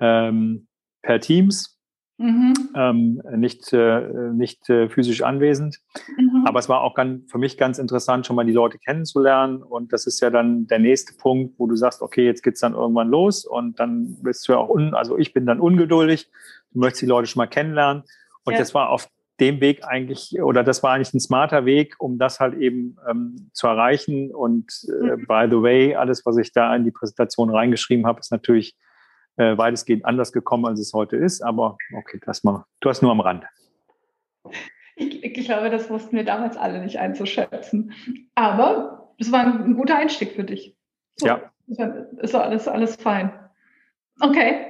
ähm, 0.00 0.66
per 1.02 1.20
Teams, 1.20 1.78
mhm. 2.18 2.54
ähm, 2.74 3.22
nicht, 3.36 3.72
äh, 3.72 4.32
nicht 4.32 4.68
äh, 4.70 4.88
physisch 4.88 5.22
anwesend. 5.22 5.78
Mhm. 6.16 6.44
Aber 6.46 6.58
es 6.58 6.68
war 6.68 6.82
auch 6.82 6.94
ganz, 6.94 7.30
für 7.30 7.38
mich 7.38 7.58
ganz 7.58 7.78
interessant, 7.78 8.26
schon 8.26 8.36
mal 8.36 8.46
die 8.46 8.52
Leute 8.52 8.78
kennenzulernen. 8.78 9.62
Und 9.62 9.92
das 9.92 10.06
ist 10.06 10.20
ja 10.20 10.30
dann 10.30 10.66
der 10.66 10.78
nächste 10.78 11.14
Punkt, 11.14 11.58
wo 11.58 11.66
du 11.66 11.76
sagst, 11.76 12.02
okay, 12.02 12.24
jetzt 12.24 12.42
geht's 12.42 12.60
dann 12.60 12.74
irgendwann 12.74 13.08
los 13.08 13.44
und 13.44 13.78
dann 13.80 14.16
bist 14.22 14.46
du 14.48 14.52
ja 14.52 14.58
auch, 14.58 14.68
un, 14.68 14.94
also 14.94 15.18
ich 15.18 15.32
bin 15.32 15.46
dann 15.46 15.60
ungeduldig. 15.60 16.30
Du 16.72 16.80
möchtest 16.80 17.02
die 17.02 17.06
Leute 17.06 17.26
schon 17.26 17.40
mal 17.40 17.46
kennenlernen. 17.46 18.04
Und 18.44 18.54
ja. 18.54 18.58
das 18.58 18.74
war 18.74 18.90
auf 18.90 19.08
dem 19.40 19.60
Weg 19.60 19.84
eigentlich, 19.84 20.40
oder 20.40 20.62
das 20.62 20.82
war 20.82 20.92
eigentlich 20.92 21.14
ein 21.14 21.20
smarter 21.20 21.64
Weg, 21.64 21.96
um 21.98 22.18
das 22.18 22.38
halt 22.38 22.54
eben 22.54 22.96
ähm, 23.08 23.50
zu 23.52 23.66
erreichen. 23.66 24.32
Und 24.32 24.72
äh, 24.88 25.16
mhm. 25.16 25.26
by 25.26 25.46
the 25.50 25.60
way, 25.60 25.94
alles, 25.94 26.24
was 26.24 26.36
ich 26.36 26.52
da 26.52 26.74
in 26.76 26.84
die 26.84 26.90
Präsentation 26.90 27.50
reingeschrieben 27.50 28.06
habe, 28.06 28.20
ist 28.20 28.30
natürlich 28.30 28.76
äh, 29.36 29.56
weitestgehend 29.56 30.04
anders 30.04 30.32
gekommen, 30.32 30.66
als 30.66 30.80
es 30.80 30.92
heute 30.92 31.16
ist. 31.16 31.42
Aber 31.42 31.76
okay, 31.96 32.20
das 32.24 32.44
mal, 32.44 32.64
du 32.80 32.88
hast 32.88 33.02
nur 33.02 33.10
am 33.10 33.20
Rand. 33.20 33.44
Ich, 34.96 35.24
ich, 35.24 35.44
glaube, 35.44 35.70
das 35.70 35.88
wussten 35.90 36.16
wir 36.16 36.24
damals 36.24 36.56
alle 36.56 36.80
nicht 36.80 36.98
einzuschätzen. 36.98 37.92
Aber 38.34 39.14
es 39.18 39.32
war 39.32 39.46
ein 39.46 39.74
guter 39.74 39.96
Einstieg 39.96 40.32
für 40.32 40.44
dich. 40.44 40.76
So, 41.16 41.26
ja. 41.26 41.52
Ist 42.18 42.34
alles, 42.34 42.68
alles 42.68 42.96
fein. 42.96 43.32
Okay. 44.20 44.66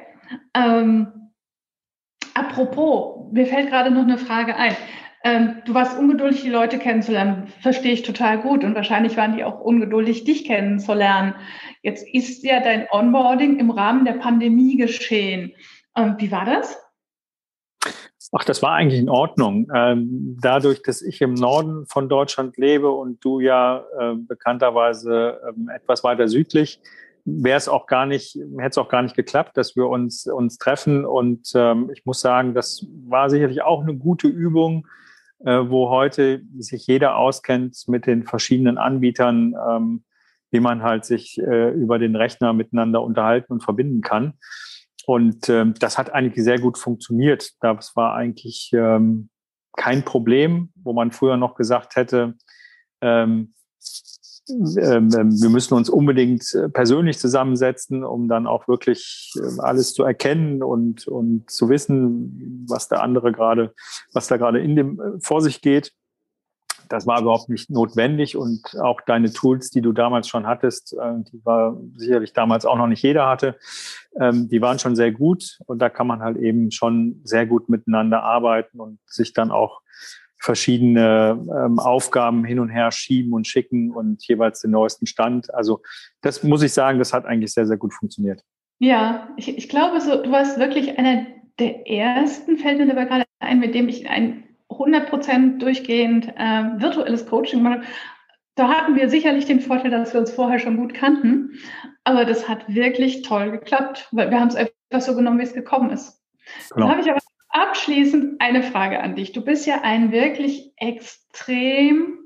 Ähm, 0.54 1.30
apropos, 2.34 3.32
mir 3.32 3.46
fällt 3.46 3.68
gerade 3.68 3.90
noch 3.90 4.02
eine 4.02 4.18
Frage 4.18 4.54
ein. 4.56 4.76
Ähm, 5.24 5.62
du 5.64 5.74
warst 5.74 5.96
ungeduldig, 5.98 6.42
die 6.42 6.50
Leute 6.50 6.78
kennenzulernen. 6.78 7.46
Verstehe 7.60 7.92
ich 7.92 8.02
total 8.02 8.40
gut. 8.40 8.64
Und 8.64 8.74
wahrscheinlich 8.74 9.16
waren 9.16 9.36
die 9.36 9.44
auch 9.44 9.60
ungeduldig, 9.60 10.24
dich 10.24 10.44
kennenzulernen. 10.44 11.34
Jetzt 11.82 12.06
ist 12.12 12.44
ja 12.44 12.60
dein 12.60 12.88
Onboarding 12.90 13.58
im 13.58 13.70
Rahmen 13.70 14.04
der 14.04 14.14
Pandemie 14.14 14.76
geschehen. 14.76 15.52
Ähm, 15.96 16.16
wie 16.18 16.32
war 16.32 16.44
das? 16.44 16.76
Ach, 18.34 18.44
das 18.44 18.62
war 18.62 18.72
eigentlich 18.72 18.98
in 18.98 19.10
Ordnung. 19.10 19.68
Ähm, 19.74 20.38
dadurch, 20.40 20.82
dass 20.82 21.02
ich 21.02 21.20
im 21.20 21.34
Norden 21.34 21.86
von 21.86 22.08
Deutschland 22.08 22.56
lebe 22.56 22.90
und 22.90 23.22
du 23.24 23.40
ja 23.40 23.84
äh, 24.00 24.14
bekannterweise 24.16 25.38
ähm, 25.48 25.68
etwas 25.68 26.02
weiter 26.02 26.26
südlich, 26.28 26.80
wäre 27.24 27.58
es 27.58 27.68
auch 27.68 27.86
gar 27.86 28.06
nicht, 28.06 28.34
hätte 28.34 28.70
es 28.70 28.78
auch 28.78 28.88
gar 28.88 29.02
nicht 29.02 29.14
geklappt, 29.14 29.56
dass 29.56 29.76
wir 29.76 29.86
uns, 29.86 30.26
uns 30.26 30.58
treffen. 30.58 31.04
Und 31.04 31.52
ähm, 31.54 31.90
ich 31.94 32.06
muss 32.06 32.20
sagen, 32.20 32.54
das 32.54 32.86
war 33.06 33.30
sicherlich 33.30 33.62
auch 33.62 33.82
eine 33.82 33.94
gute 33.94 34.28
Übung, 34.28 34.86
äh, 34.86 35.01
wo 35.44 35.90
heute 35.90 36.42
sich 36.58 36.86
jeder 36.86 37.16
auskennt 37.16 37.84
mit 37.88 38.06
den 38.06 38.24
verschiedenen 38.24 38.78
Anbietern, 38.78 39.54
ähm, 39.68 40.04
wie 40.50 40.60
man 40.60 40.82
halt 40.82 41.04
sich 41.04 41.38
äh, 41.38 41.70
über 41.70 41.98
den 41.98 42.14
Rechner 42.14 42.52
miteinander 42.52 43.02
unterhalten 43.02 43.52
und 43.52 43.62
verbinden 43.62 44.02
kann. 44.02 44.34
Und 45.06 45.48
ähm, 45.48 45.74
das 45.78 45.98
hat 45.98 46.12
eigentlich 46.12 46.44
sehr 46.44 46.58
gut 46.58 46.78
funktioniert. 46.78 47.52
Das 47.60 47.96
war 47.96 48.14
eigentlich 48.14 48.70
ähm, 48.72 49.30
kein 49.76 50.04
Problem, 50.04 50.70
wo 50.76 50.92
man 50.92 51.10
früher 51.10 51.36
noch 51.36 51.54
gesagt 51.54 51.96
hätte, 51.96 52.34
ähm, 53.00 53.54
wir 54.48 55.50
müssen 55.50 55.74
uns 55.74 55.88
unbedingt 55.88 56.52
äh, 56.54 56.68
persönlich 56.68 57.18
zusammensetzen, 57.18 58.04
um 58.04 58.28
dann 58.28 58.46
auch 58.46 58.66
wirklich 58.66 59.32
ähm, 59.36 59.60
alles 59.60 59.94
zu 59.94 60.02
erkennen 60.02 60.62
und, 60.62 61.06
und 61.06 61.48
zu 61.50 61.68
wissen, 61.68 62.66
was 62.68 62.88
der 62.88 63.02
andere 63.02 63.32
gerade, 63.32 63.72
was 64.12 64.26
da 64.26 64.36
gerade 64.36 64.60
in 64.60 64.74
dem 64.74 65.00
äh, 65.00 65.20
vor 65.20 65.42
sich 65.42 65.60
geht. 65.60 65.92
Das 66.88 67.06
war 67.06 67.20
überhaupt 67.22 67.48
nicht 67.48 67.70
notwendig 67.70 68.36
und 68.36 68.76
auch 68.80 69.00
deine 69.00 69.32
Tools, 69.32 69.70
die 69.70 69.80
du 69.80 69.92
damals 69.92 70.28
schon 70.28 70.46
hattest, 70.46 70.92
äh, 70.94 71.22
die 71.32 71.40
war 71.44 71.80
sicherlich 71.94 72.32
damals 72.32 72.66
auch 72.66 72.76
noch 72.76 72.88
nicht 72.88 73.02
jeder 73.02 73.28
hatte, 73.28 73.56
die 74.14 74.60
waren 74.60 74.78
schon 74.78 74.94
sehr 74.94 75.10
gut 75.10 75.58
und 75.64 75.78
da 75.78 75.88
kann 75.88 76.06
man 76.06 76.20
halt 76.20 76.36
eben 76.36 76.70
schon 76.70 77.22
sehr 77.24 77.46
gut 77.46 77.70
miteinander 77.70 78.22
arbeiten 78.22 78.78
und 78.78 78.98
sich 79.06 79.32
dann 79.32 79.50
auch 79.50 79.80
verschiedene 80.42 81.38
ähm, 81.40 81.78
Aufgaben 81.78 82.44
hin 82.44 82.58
und 82.58 82.68
her 82.68 82.90
schieben 82.90 83.32
und 83.32 83.46
schicken 83.46 83.92
und 83.92 84.26
jeweils 84.26 84.60
den 84.60 84.72
neuesten 84.72 85.06
Stand. 85.06 85.54
Also 85.54 85.82
das 86.20 86.42
muss 86.42 86.62
ich 86.62 86.72
sagen, 86.72 86.98
das 86.98 87.12
hat 87.12 87.24
eigentlich 87.24 87.52
sehr, 87.52 87.66
sehr 87.66 87.76
gut 87.76 87.94
funktioniert. 87.94 88.42
Ja, 88.80 89.28
ich, 89.36 89.56
ich 89.56 89.68
glaube, 89.68 90.00
so, 90.00 90.20
du 90.20 90.32
warst 90.32 90.58
wirklich 90.58 90.98
einer 90.98 91.26
der 91.60 91.88
ersten, 91.88 92.58
fällt 92.58 92.78
mir 92.78 92.88
dabei 92.88 93.04
gerade 93.04 93.24
ein, 93.38 93.60
mit 93.60 93.74
dem 93.74 93.88
ich 93.88 94.10
ein 94.10 94.42
100% 94.68 95.58
durchgehend 95.58 96.28
äh, 96.36 96.80
virtuelles 96.80 97.26
Coaching 97.26 97.62
mache. 97.62 97.82
Da 98.56 98.68
hatten 98.68 98.96
wir 98.96 99.08
sicherlich 99.08 99.46
den 99.46 99.60
Vorteil, 99.60 99.92
dass 99.92 100.12
wir 100.12 100.20
uns 100.20 100.32
vorher 100.32 100.58
schon 100.58 100.76
gut 100.76 100.92
kannten, 100.92 101.52
aber 102.02 102.24
das 102.24 102.48
hat 102.48 102.68
wirklich 102.68 103.22
toll 103.22 103.52
geklappt, 103.52 104.08
weil 104.10 104.30
wir 104.30 104.40
haben 104.40 104.48
es 104.48 104.56
einfach 104.56 104.72
so 105.00 105.14
genommen, 105.14 105.38
wie 105.38 105.44
es 105.44 105.54
gekommen 105.54 105.90
ist. 105.90 106.20
Genau. 106.74 106.86
Dann 106.86 106.96
habe 106.96 107.00
ich 107.00 107.10
aber 107.10 107.20
Abschließend 107.52 108.40
eine 108.40 108.62
Frage 108.62 109.00
an 109.00 109.14
dich. 109.14 109.32
Du 109.32 109.44
bist 109.44 109.66
ja 109.66 109.82
ein 109.82 110.10
wirklich 110.10 110.72
extrem 110.76 112.18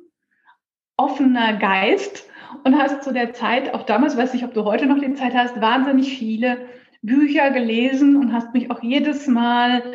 offener 0.97 1.55
Geist 1.55 2.29
und 2.65 2.79
hast 2.79 3.03
zu 3.03 3.12
der 3.12 3.33
Zeit, 3.35 3.75
auch 3.75 3.83
damals, 3.83 4.17
weiß 4.17 4.33
nicht, 4.33 4.45
ob 4.45 4.55
du 4.55 4.65
heute 4.65 4.87
noch 4.87 5.01
die 5.01 5.15
Zeit 5.15 5.35
hast, 5.35 5.61
wahnsinnig 5.61 6.17
viele 6.17 6.69
Bücher 7.03 7.51
gelesen 7.51 8.17
und 8.17 8.33
hast 8.33 8.55
mich 8.55 8.71
auch 8.71 8.83
jedes 8.83 9.27
Mal 9.27 9.95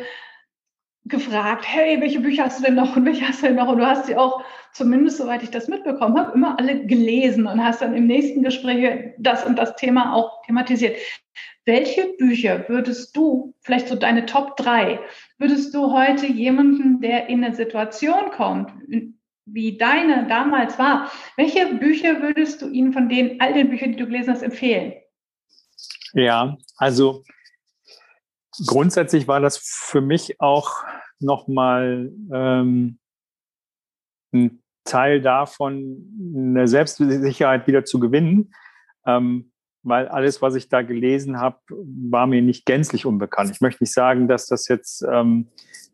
gefragt, 1.04 1.64
hey, 1.66 2.00
welche 2.00 2.20
Bücher 2.20 2.44
hast 2.44 2.60
du 2.60 2.64
denn 2.64 2.74
noch 2.74 2.94
und 2.94 3.06
welche 3.06 3.26
hast 3.26 3.42
du 3.42 3.46
denn 3.46 3.56
noch? 3.56 3.68
Und 3.68 3.78
du 3.78 3.86
hast 3.86 4.06
sie 4.06 4.16
auch, 4.16 4.44
zumindest 4.72 5.16
soweit 5.16 5.42
ich 5.42 5.50
das 5.50 5.66
mitbekommen 5.66 6.18
habe, 6.18 6.32
immer 6.32 6.58
alle 6.58 6.86
gelesen 6.86 7.46
und 7.46 7.64
hast 7.64 7.82
dann 7.82 7.94
im 7.94 8.06
nächsten 8.06 8.42
Gespräch 8.42 9.14
das 9.18 9.44
und 9.44 9.58
das 9.58 9.76
Thema 9.76 10.14
auch 10.14 10.42
thematisiert. 10.42 10.96
Welche 11.64 12.14
Bücher 12.18 12.68
würdest 12.68 13.16
du, 13.16 13.54
vielleicht 13.60 13.88
so 13.88 13.94
deine 13.94 14.26
Top 14.26 14.56
drei, 14.56 14.98
würdest 15.38 15.72
du 15.74 15.92
heute 15.92 16.26
jemanden, 16.26 17.00
der 17.00 17.28
in 17.28 17.44
eine 17.44 17.54
Situation 17.54 18.30
kommt, 18.32 18.72
wie 19.44 19.76
deine 19.76 20.26
damals 20.26 20.78
war, 20.78 21.10
welche 21.36 21.74
Bücher 21.74 22.20
würdest 22.20 22.62
du 22.62 22.68
ihm 22.68 22.92
von 22.92 23.08
den 23.08 23.40
all 23.40 23.52
den 23.52 23.70
Büchern, 23.70 23.92
die 23.92 23.98
du 23.98 24.06
gelesen 24.06 24.32
hast, 24.32 24.42
empfehlen? 24.42 24.94
Ja, 26.14 26.56
also 26.76 27.22
grundsätzlich 28.66 29.28
war 29.28 29.40
das 29.40 29.58
für 29.58 30.00
mich 30.00 30.40
auch 30.40 30.84
nochmal 31.20 32.12
ähm, 32.32 32.98
ein 34.32 34.62
Teil 34.84 35.20
davon, 35.20 36.34
eine 36.34 36.66
Selbstsicherheit 36.66 37.66
wieder 37.66 37.84
zu 37.84 38.00
gewinnen. 38.00 38.52
Ähm, 39.06 39.51
weil 39.82 40.08
alles, 40.08 40.42
was 40.42 40.54
ich 40.54 40.68
da 40.68 40.82
gelesen 40.82 41.40
habe, 41.40 41.56
war 41.68 42.26
mir 42.26 42.42
nicht 42.42 42.66
gänzlich 42.66 43.06
unbekannt. 43.06 43.50
Ich 43.50 43.60
möchte 43.60 43.82
nicht 43.82 43.92
sagen, 43.92 44.28
dass 44.28 44.46
das 44.46 44.68
jetzt, 44.68 45.04
ähm, 45.10 45.48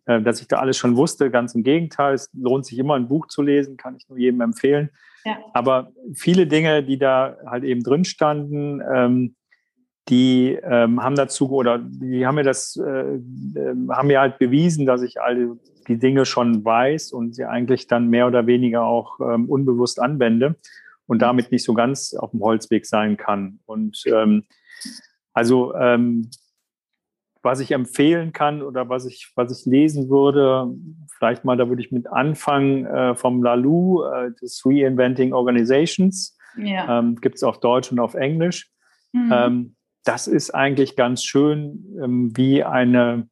äh, 0.06 0.20
dass 0.20 0.40
ich 0.40 0.48
da 0.48 0.58
alles 0.58 0.76
schon 0.76 0.96
wusste. 0.96 1.30
Ganz 1.30 1.54
im 1.54 1.62
Gegenteil, 1.62 2.14
es 2.14 2.30
lohnt 2.34 2.66
sich 2.66 2.78
immer 2.78 2.94
ein 2.94 3.08
Buch 3.08 3.26
zu 3.28 3.42
lesen, 3.42 3.76
kann 3.76 3.96
ich 3.96 4.08
nur 4.08 4.18
jedem 4.18 4.40
empfehlen. 4.40 4.90
Ja. 5.24 5.38
Aber 5.54 5.92
viele 6.14 6.46
Dinge, 6.46 6.82
die 6.82 6.98
da 6.98 7.36
halt 7.46 7.64
eben 7.64 7.82
drin 7.82 8.04
standen, 8.04 8.80
ähm, 8.80 9.34
die 10.08 10.58
ähm, 10.62 11.02
haben 11.02 11.16
dazu 11.16 11.50
oder 11.50 11.78
die 11.78 12.26
haben 12.26 12.36
mir 12.36 12.44
das, 12.44 12.76
äh, 12.76 13.16
äh, 13.16 13.74
haben 13.90 14.08
mir 14.08 14.20
halt 14.20 14.38
bewiesen, 14.38 14.86
dass 14.86 15.02
ich 15.02 15.20
all 15.20 15.58
die 15.86 15.98
Dinge 15.98 16.24
schon 16.24 16.64
weiß 16.64 17.12
und 17.12 17.34
sie 17.34 17.44
eigentlich 17.44 17.86
dann 17.86 18.08
mehr 18.08 18.26
oder 18.26 18.46
weniger 18.46 18.84
auch 18.84 19.20
ähm, 19.20 19.46
unbewusst 19.48 20.00
anwende 20.00 20.56
und 21.08 21.20
damit 21.20 21.50
nicht 21.50 21.64
so 21.64 21.74
ganz 21.74 22.14
auf 22.14 22.30
dem 22.30 22.40
Holzweg 22.40 22.86
sein 22.86 23.16
kann. 23.16 23.58
Und 23.66 24.04
ähm, 24.06 24.44
also 25.32 25.74
ähm, 25.74 26.30
was 27.42 27.60
ich 27.60 27.72
empfehlen 27.72 28.32
kann 28.32 28.62
oder 28.62 28.88
was 28.88 29.06
ich, 29.06 29.32
was 29.34 29.58
ich 29.58 29.66
lesen 29.66 30.10
würde, 30.10 30.72
vielleicht 31.16 31.44
mal, 31.44 31.56
da 31.56 31.68
würde 31.68 31.82
ich 31.82 31.90
mit 31.90 32.06
anfangen 32.06 32.84
äh, 32.84 33.14
vom 33.14 33.42
Lalou, 33.42 34.04
äh, 34.04 34.32
des 34.40 34.62
Reinventing 34.64 35.32
Organizations. 35.32 36.36
Ja. 36.56 36.98
Ähm, 36.98 37.16
Gibt 37.16 37.36
es 37.36 37.42
auf 37.42 37.60
Deutsch 37.60 37.90
und 37.90 38.00
auf 38.00 38.14
Englisch. 38.14 38.70
Mhm. 39.12 39.32
Ähm, 39.32 39.76
das 40.04 40.26
ist 40.26 40.50
eigentlich 40.54 40.96
ganz 40.96 41.22
schön, 41.22 41.84
ähm, 42.02 42.36
wie 42.36 42.64
eine 42.64 43.28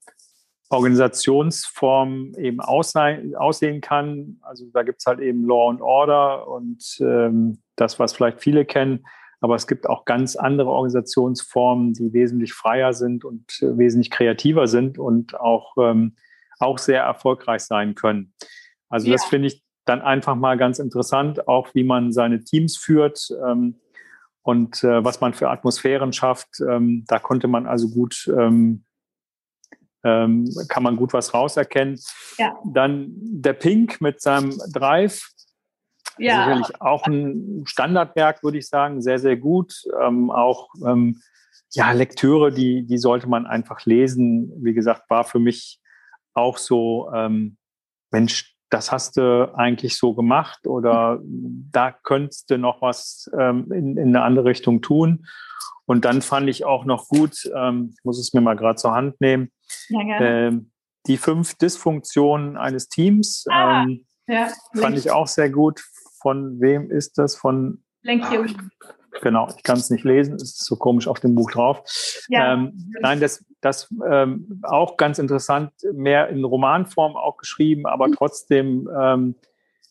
Organisationsform 0.69 2.35
eben 2.39 2.61
aussehen 2.61 3.81
kann. 3.81 4.39
Also 4.43 4.67
da 4.73 4.83
gibt 4.83 5.01
es 5.01 5.07
halt 5.07 5.21
eben 5.21 5.47
Law 5.47 5.71
and 5.71 5.81
Order 5.81 6.49
und 6.49 6.83
ähm, 7.01 7.59
das, 7.77 7.99
was 7.99 8.13
vielleicht 8.13 8.41
viele 8.41 8.65
kennen. 8.65 9.07
Aber 9.41 9.55
es 9.55 9.67
gibt 9.67 9.89
auch 9.89 10.05
ganz 10.05 10.35
andere 10.35 10.71
Organisationsformen, 10.71 11.93
die 11.93 12.13
wesentlich 12.13 12.55
freier 12.55 12.93
sind 12.95 13.25
und 13.25 13.45
wesentlich 13.61 14.11
kreativer 14.11 14.67
sind 14.67 14.99
und 14.99 15.39
auch, 15.39 15.77
ähm, 15.79 16.17
auch 16.59 16.79
sehr 16.79 17.03
erfolgreich 17.03 17.63
sein 17.63 17.95
können. 17.95 18.33
Also 18.89 19.09
ja. 19.09 19.13
das 19.13 19.27
finde 19.27 19.49
ich 19.49 19.63
dann 19.85 20.01
einfach 20.01 20.35
mal 20.35 20.57
ganz 20.57 20.79
interessant, 20.79 21.49
auch 21.49 21.75
wie 21.75 21.85
man 21.85 22.13
seine 22.13 22.43
Teams 22.43 22.77
führt 22.77 23.29
ähm, 23.47 23.79
und 24.43 24.83
äh, 24.83 25.05
was 25.05 25.21
man 25.21 25.35
für 25.35 25.51
Atmosphären 25.51 26.13
schafft. 26.13 26.61
Ähm, 26.61 27.05
da 27.07 27.19
konnte 27.19 27.47
man 27.47 27.67
also 27.67 27.89
gut 27.91 28.33
ähm, 28.37 28.87
ähm, 30.07 30.49
kann 30.69 30.85
man 30.85 30.97
gut 30.97 31.13
was 31.13 31.35
rauserkennen. 31.35 31.99
Ja. 32.39 32.57
Dann 32.65 33.09
der 33.17 33.55
Pink 33.55 34.01
mit 34.01 34.21
seinem 34.21 34.57
Drive. 34.73 35.31
Ja. 36.19 36.45
Sicherlich 36.45 36.81
auch 36.81 37.07
ein 37.07 37.65
Standardwerk, 37.67 38.43
würde 38.43 38.59
ich 38.59 38.69
sagen, 38.69 39.03
sehr, 39.03 39.19
sehr 39.19 39.37
gut. 39.37 39.85
Ähm, 40.01 40.31
auch 40.31 40.69
ähm, 40.87 41.21
ja, 41.73 41.93
Lektüre, 41.93 42.53
die, 42.53 42.87
die 42.87 42.99
sollte 42.99 43.29
man 43.29 43.47
einfach 43.47 43.85
lesen. 43.85 44.53
Wie 44.63 44.75
gesagt, 44.75 45.11
war 45.11 45.25
für 45.25 45.39
mich 45.39 45.81
auch 46.35 46.59
so, 46.59 47.11
ähm, 47.15 47.57
Mensch, 48.11 48.57
das 48.71 48.91
hast 48.91 49.17
du 49.17 49.53
eigentlich 49.55 49.97
so 49.97 50.15
gemacht 50.15 50.67
oder 50.67 51.21
da 51.23 51.93
könntest 51.93 52.51
du 52.51 52.59
noch 52.59 52.83
was 52.83 53.31
ähm, 53.39 53.71
in, 53.71 53.97
in 53.97 54.09
eine 54.09 54.23
andere 54.23 54.47
Richtung 54.47 54.83
tun. 54.83 55.27
Und 55.85 56.05
dann 56.05 56.21
fand 56.21 56.49
ich 56.49 56.65
auch 56.65 56.85
noch 56.85 57.07
gut, 57.09 57.49
ähm, 57.55 57.95
ich 57.97 58.05
muss 58.05 58.19
es 58.19 58.33
mir 58.33 58.41
mal 58.41 58.57
gerade 58.57 58.77
zur 58.77 58.93
Hand 58.93 59.21
nehmen, 59.21 59.53
ja, 59.89 60.21
ähm, 60.21 60.73
die 61.07 61.17
fünf 61.17 61.55
Dysfunktionen 61.55 62.57
eines 62.57 62.89
Teams. 62.89 63.47
Ah, 63.49 63.85
ähm, 63.85 64.05
ja, 64.27 64.49
fand 64.75 64.99
ich 64.99 65.13
auch 65.13 65.29
sehr 65.29 65.51
gut. 65.51 65.85
Von 66.21 66.61
wem 66.61 66.91
ist 66.91 67.19
das? 67.19 67.37
Von 67.37 67.83
Lenkio. 68.03 68.45
Genau, 69.23 69.49
ich 69.57 69.63
kann 69.63 69.79
es 69.79 69.89
nicht 69.89 70.05
lesen, 70.05 70.35
es 70.35 70.43
ist 70.43 70.65
so 70.67 70.77
komisch 70.77 71.09
auf 71.09 71.21
dem 71.21 71.35
Buch 71.35 71.51
drauf. 71.51 71.83
Ja. 72.29 72.53
Ähm, 72.53 72.93
nein, 73.01 73.19
das, 73.19 73.43
das 73.63 73.93
ähm, 74.07 74.61
auch 74.63 74.99
ganz 74.99 75.19
interessant, 75.19 75.71
mehr 75.95 76.29
in 76.29 76.45
Romanform 76.45 77.17
auch 77.17 77.39
geschrieben, 77.39 77.87
aber 77.87 78.09
mhm. 78.09 78.13
trotzdem 78.13 78.91
ähm, 78.95 79.37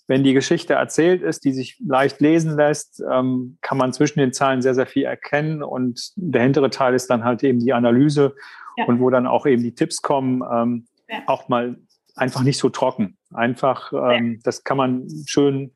wenn 0.07 0.23
die 0.23 0.33
Geschichte 0.33 0.73
erzählt 0.73 1.23
ist, 1.23 1.45
die 1.45 1.51
sich 1.51 1.79
leicht 1.85 2.21
lesen 2.21 2.55
lässt, 2.55 3.01
ähm, 3.11 3.57
kann 3.61 3.77
man 3.77 3.91
zwischen 3.93 4.19
den 4.19 4.33
Zahlen 4.33 4.61
sehr, 4.61 4.75
sehr 4.75 4.85
viel 4.85 5.03
erkennen. 5.03 5.63
Und 5.63 6.11
der 6.15 6.43
hintere 6.43 6.69
Teil 6.69 6.93
ist 6.93 7.09
dann 7.09 7.23
halt 7.23 7.43
eben 7.43 7.59
die 7.59 7.73
Analyse 7.73 8.35
ja. 8.77 8.85
und 8.85 8.99
wo 8.99 9.09
dann 9.09 9.25
auch 9.25 9.45
eben 9.45 9.63
die 9.63 9.73
Tipps 9.73 10.01
kommen, 10.01 10.43
ähm, 10.51 10.87
ja. 11.09 11.19
auch 11.25 11.49
mal 11.49 11.77
einfach 12.15 12.43
nicht 12.43 12.59
so 12.59 12.69
trocken. 12.69 13.17
Einfach, 13.33 13.91
ähm, 13.93 14.39
das 14.43 14.63
kann 14.63 14.77
man 14.77 15.07
schön, 15.25 15.73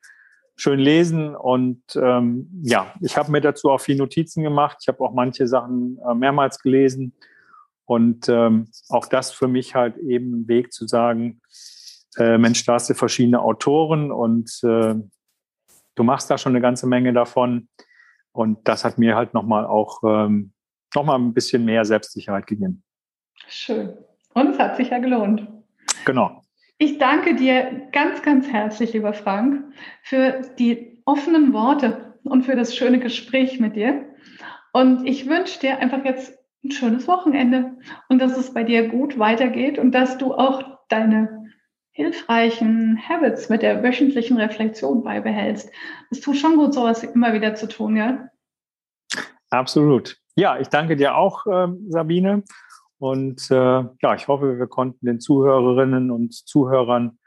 schön 0.60 0.80
lesen. 0.80 1.36
Und 1.36 1.82
ähm, 1.96 2.50
ja, 2.62 2.94
ich 3.02 3.18
habe 3.18 3.32
mir 3.32 3.42
dazu 3.42 3.70
auch 3.70 3.80
viel 3.80 3.96
Notizen 3.96 4.44
gemacht. 4.44 4.78
Ich 4.82 4.88
habe 4.88 5.02
auch 5.02 5.14
manche 5.14 5.48
Sachen 5.48 5.98
äh, 6.08 6.14
mehrmals 6.14 6.60
gelesen. 6.60 7.14
Und 7.86 8.30
ähm, 8.30 8.68
auch 8.90 9.08
das 9.08 9.32
für 9.32 9.48
mich 9.48 9.74
halt 9.74 9.98
eben 9.98 10.42
ein 10.42 10.48
Weg 10.48 10.74
zu 10.74 10.86
sagen, 10.86 11.42
äh, 12.18 12.38
Mensch, 12.38 12.66
da 12.66 12.74
hast 12.74 12.90
du 12.90 12.94
verschiedene 12.94 13.42
Autoren 13.42 14.12
und 14.12 14.52
äh, 14.64 14.96
du 15.96 16.04
machst 16.04 16.30
da 16.30 16.38
schon 16.38 16.52
eine 16.52 16.62
ganze 16.62 16.88
Menge 16.88 17.14
davon. 17.14 17.70
Und 18.32 18.68
das 18.68 18.84
hat 18.84 18.98
mir 18.98 19.16
halt 19.16 19.34
nochmal 19.34 19.66
auch 19.66 20.02
ähm, 20.04 20.52
nochmal 20.94 21.18
ein 21.18 21.34
bisschen 21.34 21.66
mehr 21.66 21.86
Selbstsicherheit 21.86 22.48
gegeben. 22.48 22.84
Schön. 23.48 23.98
Und 24.34 24.50
es 24.50 24.60
hat 24.60 24.76
sich 24.76 24.90
ja 24.90 25.00
gelohnt. 25.00 25.48
Genau. 26.06 26.39
Ich 26.82 26.98
danke 26.98 27.36
dir 27.36 27.90
ganz, 27.92 28.22
ganz 28.22 28.48
herzlich, 28.48 28.94
lieber 28.94 29.12
Frank, 29.12 29.66
für 30.02 30.40
die 30.58 31.02
offenen 31.04 31.52
Worte 31.52 32.16
und 32.24 32.44
für 32.44 32.56
das 32.56 32.74
schöne 32.74 33.00
Gespräch 33.00 33.60
mit 33.60 33.76
dir. 33.76 34.06
Und 34.72 35.06
ich 35.06 35.28
wünsche 35.28 35.60
dir 35.60 35.80
einfach 35.80 36.06
jetzt 36.06 36.40
ein 36.64 36.72
schönes 36.72 37.06
Wochenende 37.06 37.76
und 38.08 38.20
dass 38.20 38.38
es 38.38 38.54
bei 38.54 38.64
dir 38.64 38.88
gut 38.88 39.20
weitergeht 39.20 39.78
und 39.78 39.92
dass 39.92 40.18
du 40.18 40.34
auch 40.34 40.80
deine 40.88 41.52
hilfreichen 41.92 42.98
Habits 43.10 43.50
mit 43.50 43.62
der 43.62 43.84
wöchentlichen 43.84 44.38
Reflexion 44.38 45.04
beibehältst. 45.04 45.70
Es 46.12 46.22
tut 46.22 46.38
schon 46.38 46.56
gut, 46.56 46.74
sowas 46.74 47.04
immer 47.04 47.34
wieder 47.34 47.56
zu 47.56 47.68
tun, 47.68 47.98
ja? 47.98 48.30
Absolut. 49.50 50.16
Ja, 50.36 50.58
ich 50.58 50.70
danke 50.70 50.96
dir 50.96 51.16
auch, 51.18 51.46
äh, 51.46 51.68
Sabine. 51.90 52.44
Und 53.00 53.50
äh, 53.50 53.56
ja, 54.02 54.16
ich 54.16 54.28
hoffe, 54.28 54.60
wir 54.60 54.68
konnten 54.68 55.06
den 55.06 55.20
Zuhörerinnen 55.20 56.12
und 56.12 56.34
Zuhörern 56.34 57.18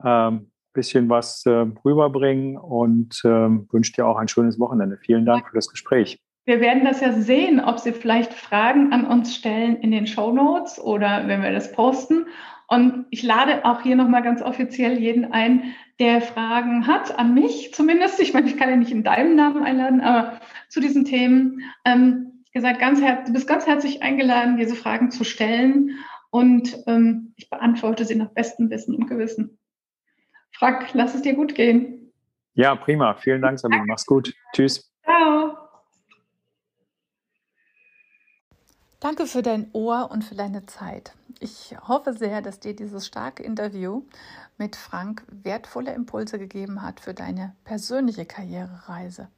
ein 0.00 0.34
ähm, 0.34 0.50
bisschen 0.72 1.08
was 1.08 1.46
äh, 1.46 1.66
rüberbringen 1.84 2.56
und 2.56 3.22
ähm, 3.24 3.68
wünsche 3.70 3.92
dir 3.92 4.06
auch 4.06 4.16
ein 4.16 4.28
schönes 4.28 4.58
Wochenende. 4.58 4.98
Vielen 4.98 5.24
Dank 5.24 5.48
für 5.48 5.54
das 5.54 5.68
Gespräch. 5.68 6.18
Wir 6.44 6.60
werden 6.60 6.84
das 6.84 7.00
ja 7.00 7.12
sehen, 7.12 7.60
ob 7.60 7.78
Sie 7.78 7.92
vielleicht 7.92 8.34
Fragen 8.34 8.92
an 8.92 9.06
uns 9.06 9.36
stellen 9.36 9.76
in 9.76 9.92
den 9.92 10.08
Show 10.08 10.32
Notes 10.32 10.80
oder 10.80 11.28
wenn 11.28 11.40
wir 11.40 11.52
das 11.52 11.70
posten. 11.70 12.26
Und 12.66 13.06
ich 13.10 13.22
lade 13.22 13.64
auch 13.64 13.82
hier 13.82 13.94
nochmal 13.94 14.22
ganz 14.22 14.42
offiziell 14.42 14.98
jeden 14.98 15.30
ein, 15.30 15.74
der 16.00 16.20
Fragen 16.20 16.86
hat, 16.86 17.16
an 17.16 17.34
mich 17.34 17.72
zumindest. 17.74 18.18
Ich 18.18 18.32
meine, 18.34 18.48
ich 18.48 18.56
kann 18.56 18.70
ja 18.70 18.76
nicht 18.76 18.90
in 18.90 19.04
deinem 19.04 19.36
Namen 19.36 19.62
einladen, 19.62 20.00
aber 20.00 20.40
zu 20.68 20.80
diesen 20.80 21.04
Themen. 21.04 21.60
Ähm, 21.84 22.31
ihr 22.52 22.60
seid 22.60 22.78
ganz 22.78 23.00
du 23.00 23.32
bist 23.32 23.46
ganz 23.46 23.66
herzlich 23.66 24.02
eingeladen, 24.02 24.56
diese 24.56 24.74
Fragen 24.74 25.10
zu 25.10 25.24
stellen. 25.24 25.98
Und 26.30 26.76
ähm, 26.86 27.34
ich 27.36 27.50
beantworte 27.50 28.04
sie 28.04 28.14
nach 28.14 28.30
bestem 28.30 28.70
Wissen 28.70 28.94
und 28.94 29.06
Gewissen. 29.06 29.58
Frank, 30.52 30.94
lass 30.94 31.14
es 31.14 31.22
dir 31.22 31.34
gut 31.34 31.54
gehen. 31.54 32.12
Ja, 32.54 32.74
prima. 32.74 33.14
Vielen 33.14 33.42
Dank, 33.42 33.58
Sabine. 33.58 33.84
Mach's 33.86 34.06
gut. 34.06 34.32
Tschüss. 34.54 34.90
Ciao. 35.02 35.56
Danke 39.00 39.26
für 39.26 39.42
dein 39.42 39.68
Ohr 39.72 40.10
und 40.10 40.24
für 40.24 40.36
deine 40.36 40.64
Zeit. 40.66 41.12
Ich 41.40 41.74
hoffe 41.88 42.12
sehr, 42.12 42.40
dass 42.40 42.60
dir 42.60 42.76
dieses 42.76 43.06
starke 43.06 43.42
Interview 43.42 44.04
mit 44.58 44.76
Frank 44.76 45.24
wertvolle 45.28 45.92
Impulse 45.92 46.38
gegeben 46.38 46.82
hat 46.82 47.00
für 47.00 47.12
deine 47.12 47.56
persönliche 47.64 48.26
Karrierereise. 48.26 49.28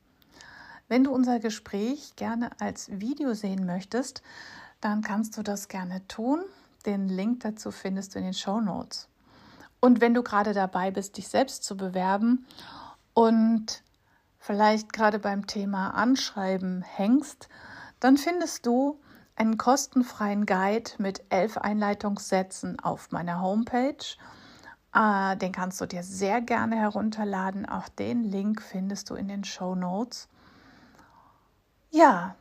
Wenn 0.95 1.03
du 1.03 1.11
unser 1.11 1.41
Gespräch 1.41 2.15
gerne 2.15 2.51
als 2.61 2.89
Video 3.01 3.35
sehen 3.35 3.67
möchtest, 3.67 4.23
dann 4.81 5.03
kannst 5.03 5.37
du 5.37 5.43
das 5.43 5.67
gerne 5.67 6.07
tun. 6.07 6.45
Den 6.87 7.09
Link 7.09 7.41
dazu 7.41 7.73
findest 7.73 8.15
du 8.15 8.21
in 8.21 8.27
den 8.27 8.33
Show 8.33 8.61
Notes. 8.61 9.09
Und 9.81 10.01
wenn 10.01 10.15
du 10.15 10.23
gerade 10.23 10.53
dabei 10.53 10.93
bist, 10.93 11.17
dich 11.17 11.27
selbst 11.27 11.65
zu 11.65 11.77
bewerben 11.77 12.47
und 13.13 13.83
vielleicht 14.39 14.93
gerade 14.93 15.19
beim 15.19 15.49
Thema 15.49 15.91
Anschreiben 15.97 16.83
hängst, 16.83 17.49
dann 17.99 18.17
findest 18.17 18.65
du 18.65 19.01
einen 19.35 19.59
kostenfreien 19.59 20.47
Guide 20.47 20.93
mit 20.99 21.25
elf 21.29 21.59
Einleitungssätzen 21.59 22.79
auf 22.79 23.11
meiner 23.11 23.43
Homepage. 23.43 23.97
Äh, 24.95 25.37
den 25.39 25.51
kannst 25.51 25.81
du 25.81 25.87
dir 25.87 26.05
sehr 26.05 26.41
gerne 26.41 26.77
herunterladen. 26.77 27.69
Auch 27.69 27.89
den 27.89 28.23
Link 28.23 28.63
findest 28.63 29.11
du 29.11 29.17
in 29.17 29.27
den 29.27 29.43
Show 29.43 29.75
Notes. 29.75 30.29
Ja, 31.95 32.35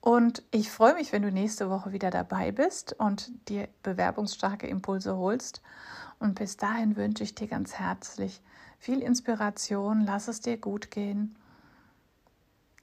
und 0.00 0.42
ich 0.50 0.68
freue 0.68 0.94
mich, 0.94 1.12
wenn 1.12 1.22
du 1.22 1.30
nächste 1.30 1.70
Woche 1.70 1.92
wieder 1.92 2.10
dabei 2.10 2.50
bist 2.50 2.92
und 2.98 3.30
dir 3.48 3.68
bewerbungsstarke 3.84 4.66
Impulse 4.66 5.16
holst. 5.16 5.62
Und 6.18 6.34
bis 6.34 6.56
dahin 6.56 6.96
wünsche 6.96 7.22
ich 7.22 7.36
dir 7.36 7.46
ganz 7.46 7.74
herzlich 7.74 8.42
viel 8.80 8.98
Inspiration. 8.98 10.00
Lass 10.04 10.26
es 10.26 10.40
dir 10.40 10.56
gut 10.56 10.90
gehen. 10.90 11.36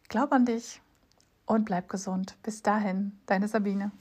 Glaub 0.08 0.32
an 0.32 0.46
dich 0.46 0.82
und 1.46 1.66
bleib 1.66 1.90
gesund. 1.90 2.38
Bis 2.42 2.62
dahin, 2.62 3.20
deine 3.26 3.50
Sabine. 3.50 3.92